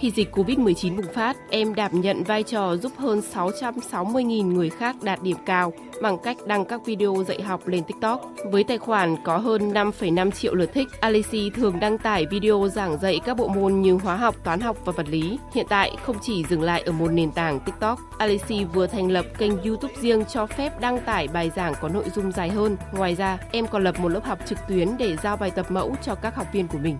Khi 0.00 0.10
dịch 0.10 0.36
COVID-19 0.36 0.96
bùng 0.96 1.12
phát, 1.14 1.36
em 1.50 1.74
đảm 1.74 2.00
nhận 2.00 2.24
vai 2.24 2.42
trò 2.42 2.76
giúp 2.76 2.92
hơn 2.96 3.20
660.000 3.34 4.52
người 4.52 4.70
khác 4.70 4.96
đạt 5.02 5.22
điểm 5.22 5.36
cao 5.46 5.72
bằng 6.02 6.18
cách 6.18 6.36
đăng 6.46 6.64
các 6.64 6.84
video 6.84 7.24
dạy 7.28 7.42
học 7.42 7.68
lên 7.68 7.84
TikTok. 7.84 8.32
Với 8.52 8.64
tài 8.64 8.78
khoản 8.78 9.16
có 9.24 9.38
hơn 9.38 9.72
5,5 9.72 10.30
triệu 10.30 10.54
lượt 10.54 10.70
thích, 10.74 10.88
Alice 11.00 11.38
thường 11.54 11.80
đăng 11.80 11.98
tải 11.98 12.26
video 12.26 12.68
giảng 12.68 12.98
dạy 12.98 13.20
các 13.24 13.36
bộ 13.36 13.48
môn 13.48 13.80
như 13.80 13.94
hóa 13.94 14.16
học, 14.16 14.36
toán 14.44 14.60
học 14.60 14.76
và 14.84 14.92
vật 14.92 15.08
lý. 15.08 15.38
Hiện 15.54 15.66
tại, 15.68 15.96
không 16.02 16.16
chỉ 16.22 16.44
dừng 16.44 16.62
lại 16.62 16.82
ở 16.82 16.92
một 16.92 17.12
nền 17.12 17.32
tảng 17.32 17.60
TikTok, 17.60 17.98
Alice 18.18 18.64
vừa 18.64 18.86
thành 18.86 19.10
lập 19.10 19.26
kênh 19.38 19.62
YouTube 19.62 19.94
riêng 20.00 20.24
cho 20.24 20.46
phép 20.46 20.80
đăng 20.80 21.00
tải 21.00 21.28
bài 21.28 21.50
giảng 21.56 21.74
có 21.80 21.88
nội 21.88 22.04
dung 22.14 22.32
dài 22.32 22.48
hơn. 22.48 22.76
Ngoài 22.92 23.14
ra, 23.14 23.38
em 23.52 23.66
còn 23.66 23.84
lập 23.84 24.00
một 24.00 24.08
lớp 24.08 24.24
học 24.24 24.38
trực 24.46 24.58
tuyến 24.68 24.88
để 24.98 25.16
giao 25.22 25.36
bài 25.36 25.50
tập 25.50 25.70
mẫu 25.70 25.96
cho 26.02 26.14
các 26.14 26.34
học 26.34 26.46
viên 26.52 26.68
của 26.68 26.78
mình. 26.78 26.96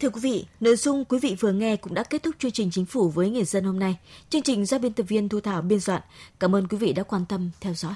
Thưa 0.00 0.10
quý 0.10 0.20
vị, 0.20 0.46
nội 0.60 0.76
dung 0.76 1.04
quý 1.04 1.18
vị 1.22 1.36
vừa 1.40 1.52
nghe 1.52 1.76
cũng 1.76 1.94
đã 1.94 2.02
kết 2.02 2.22
thúc 2.22 2.34
chương 2.38 2.50
trình 2.50 2.70
Chính 2.70 2.86
phủ 2.86 3.08
với 3.08 3.30
người 3.30 3.44
dân 3.44 3.64
hôm 3.64 3.78
nay. 3.78 3.96
Chương 4.30 4.42
trình 4.42 4.66
do 4.66 4.78
biên 4.78 4.92
tập 4.92 5.02
viên 5.02 5.28
Thu 5.28 5.40
Thảo 5.40 5.62
biên 5.62 5.80
soạn. 5.80 6.02
Cảm 6.40 6.54
ơn 6.54 6.68
quý 6.68 6.78
vị 6.78 6.92
đã 6.92 7.02
quan 7.02 7.24
tâm 7.28 7.50
theo 7.60 7.74
dõi. 7.74 7.94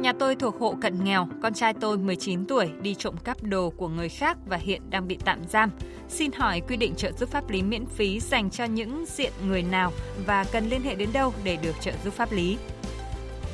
Nhà 0.00 0.12
tôi 0.18 0.36
thuộc 0.36 0.54
hộ 0.60 0.74
cận 0.82 1.04
nghèo, 1.04 1.28
con 1.42 1.54
trai 1.54 1.74
tôi 1.80 1.98
19 1.98 2.46
tuổi 2.46 2.70
đi 2.82 2.94
trộm 2.94 3.16
cắp 3.24 3.42
đồ 3.42 3.70
của 3.70 3.88
người 3.88 4.08
khác 4.08 4.36
và 4.46 4.56
hiện 4.56 4.90
đang 4.90 5.08
bị 5.08 5.18
tạm 5.24 5.38
giam. 5.48 5.70
Xin 6.08 6.32
hỏi 6.32 6.60
quy 6.68 6.76
định 6.76 6.94
trợ 6.94 7.12
giúp 7.12 7.28
pháp 7.28 7.50
lý 7.50 7.62
miễn 7.62 7.86
phí 7.86 8.20
dành 8.20 8.50
cho 8.50 8.64
những 8.64 9.04
diện 9.08 9.32
người 9.46 9.62
nào 9.62 9.92
và 10.26 10.44
cần 10.44 10.68
liên 10.68 10.82
hệ 10.82 10.94
đến 10.94 11.08
đâu 11.12 11.34
để 11.44 11.56
được 11.56 11.74
trợ 11.80 11.92
giúp 12.04 12.14
pháp 12.14 12.32
lý? 12.32 12.56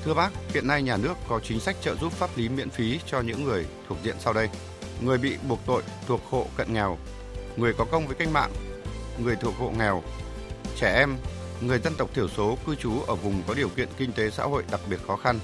Thưa 0.05 0.15
bác, 0.15 0.31
hiện 0.55 0.67
nay 0.67 0.83
nhà 0.83 0.97
nước 0.97 1.15
có 1.29 1.41
chính 1.41 1.61
sách 1.61 1.77
trợ 1.81 1.95
giúp 1.95 2.13
pháp 2.13 2.31
lý 2.37 2.49
miễn 2.49 2.71
phí 2.71 3.01
cho 3.07 3.21
những 3.21 3.45
người 3.45 3.67
thuộc 3.89 3.99
diện 4.05 4.17
sau 4.19 4.33
đây 4.33 4.49
người 5.01 5.19
bị 5.19 5.37
buộc 5.49 5.61
tội 5.67 5.83
thuộc 6.07 6.21
hộ 6.31 6.47
cận 6.57 6.75
nghèo, 6.75 6.99
người 7.57 7.73
có 7.73 7.85
công 7.85 8.07
với 8.07 8.17
cách 8.17 8.29
mạng, 8.33 8.53
người 9.19 9.37
thuộc 9.37 9.55
hộ 9.59 9.71
nghèo, 9.79 10.03
trẻ 10.77 10.95
em, 10.95 11.17
người 11.61 11.79
dân 11.79 11.95
tộc 11.99 12.11
thiểu 12.15 12.29
số 12.29 12.59
cư 12.67 12.75
trú 12.75 13.01
ở 13.07 13.15
vùng 13.15 13.43
có 13.47 13.55
điều 13.55 13.69
kiện 13.69 13.89
kinh 13.97 14.13
tế 14.13 14.31
xã 14.31 14.45
hội 14.45 14.63
đặc 14.71 14.81
biệt 14.91 15.01
khó 15.07 15.17
khăn, 15.17 15.39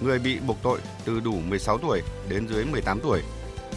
người 0.00 0.18
bị 0.18 0.38
buộc 0.46 0.56
tội 0.62 0.78
từ 1.04 1.20
đủ 1.20 1.32
16 1.32 1.78
tuổi 1.78 2.02
đến 2.28 2.48
dưới 2.48 2.64
18 2.64 3.00
tuổi. 3.00 3.22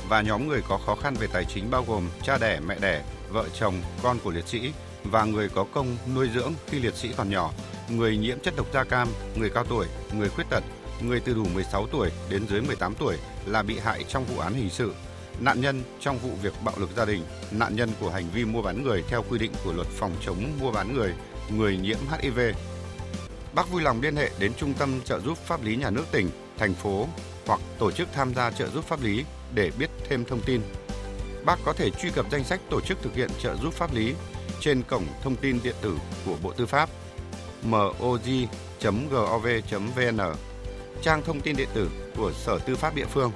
Và 0.10 0.22
nhóm 0.22 0.48
người 0.48 0.62
có 0.70 0.78
khó 0.78 0.96
khăn 0.96 1.16
về 1.20 1.28
tài 1.34 1.46
chính 1.46 1.72
bao 1.72 1.86
gồm 1.88 2.10
cha 2.24 2.38
đẻ, 2.38 2.60
mẹ 2.60 2.76
đẻ, 2.82 3.04
vợ 3.30 3.46
chồng, 3.60 3.76
con 4.04 4.20
của 4.24 4.32
liệt 4.32 4.48
sĩ 4.48 4.72
và 5.04 5.24
người 5.24 5.50
có 5.50 5.66
công 5.74 5.98
nuôi 6.16 6.30
dưỡng 6.34 6.54
khi 6.68 6.80
liệt 6.80 6.96
sĩ 6.96 7.14
còn 7.18 7.30
nhỏ, 7.30 7.52
người 7.90 8.18
nhiễm 8.18 8.40
chất 8.40 8.54
độc 8.58 8.74
da 8.74 8.84
cam, 8.84 9.08
người 9.36 9.50
cao 9.50 9.64
tuổi, 9.70 9.88
người 10.14 10.30
khuyết 10.30 10.46
tật, 10.50 10.64
người 11.02 11.20
từ 11.20 11.34
đủ 11.34 11.46
16 11.54 11.88
tuổi 11.88 12.10
đến 12.30 12.48
dưới 12.48 12.62
18 12.62 12.96
tuổi 12.96 13.18
là 13.46 13.64
bị 13.64 13.80
hại 13.80 14.04
trong 14.04 14.26
vụ 14.26 14.40
án 14.40 14.54
hình 14.54 14.70
sự, 14.70 14.94
nạn 15.40 15.62
nhân 15.62 15.84
trong 16.00 16.18
vụ 16.18 16.30
việc 16.42 16.54
bạo 16.64 16.76
lực 16.78 16.90
gia 16.98 17.06
đình, 17.06 17.24
nạn 17.52 17.76
nhân 17.76 17.90
của 18.00 18.10
hành 18.10 18.26
vi 18.34 18.46
mua 18.46 18.62
bán 18.62 18.84
người 18.84 19.04
theo 19.08 19.24
quy 19.30 19.40
định 19.40 19.52
của 19.64 19.74
luật 19.74 19.88
phòng 19.88 20.16
chống 20.26 20.38
mua 20.60 20.72
bán 20.72 20.94
người, 20.94 21.14
người 21.50 21.78
nhiễm 21.78 21.98
HIV. 22.22 22.40
Bác 23.54 23.70
vui 23.72 23.82
lòng 23.82 24.02
liên 24.02 24.16
hệ 24.16 24.30
đến 24.40 24.52
Trung 24.58 24.74
tâm 24.74 25.02
trợ 25.06 25.20
giúp 25.20 25.38
pháp 25.38 25.64
lý 25.64 25.76
nhà 25.76 25.90
nước 25.90 26.06
tỉnh, 26.12 26.30
thành 26.58 26.74
phố 26.74 27.08
hoặc 27.48 27.60
tổ 27.80 27.92
chức 27.92 28.08
tham 28.14 28.34
gia 28.34 28.52
trợ 28.52 28.68
giúp 28.68 28.86
pháp 28.86 29.02
lý 29.04 29.26
để 29.56 29.72
biết 29.80 29.90
thêm 30.10 30.26
thông 30.26 30.42
tin. 30.42 30.62
Bác 31.46 31.60
có 31.66 31.74
thể 31.74 31.90
truy 31.90 32.10
cập 32.10 32.26
danh 32.32 32.44
sách 32.44 32.62
tổ 32.70 32.82
chức 32.82 33.02
thực 33.02 33.16
hiện 33.16 33.30
trợ 33.42 33.56
giúp 33.56 33.74
pháp 33.74 33.96
lý 33.96 34.14
trên 34.60 34.84
cổng 34.84 35.06
thông 35.24 35.36
tin 35.36 35.60
điện 35.64 35.76
tử 35.82 35.98
của 36.26 36.36
Bộ 36.44 36.52
Tư 36.52 36.66
pháp 36.66 36.90
moj.gov.vn, 37.70 38.42
trang 41.01 41.24
thông 41.24 41.41
tin 41.41 41.55
điện 41.55 41.70
tử 41.74 41.89
của 42.17 42.31
Sở 42.31 42.60
Tư 42.60 42.75
pháp 42.75 42.96
địa 42.96 43.05
phương, 43.05 43.31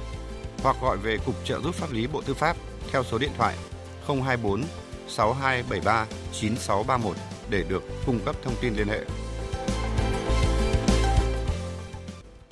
hoặc 0.63 0.75
gọi 0.81 0.97
về 0.97 1.17
Cục 1.25 1.35
trợ 1.45 1.59
giúp 1.61 1.75
pháp 1.75 1.91
lý 1.91 2.07
Bộ 2.07 2.21
Tư 2.21 2.33
pháp 2.33 2.57
theo 2.91 3.03
số 3.03 3.17
điện 3.17 3.31
thoại 3.37 3.55
024 4.07 4.63
6273 5.07 6.05
9631 6.31 7.17
để 7.49 7.63
được 7.69 7.83
cung 8.05 8.19
cấp 8.25 8.35
thông 8.43 8.55
tin 8.61 8.73
liên 8.75 8.87
hệ. 8.87 8.99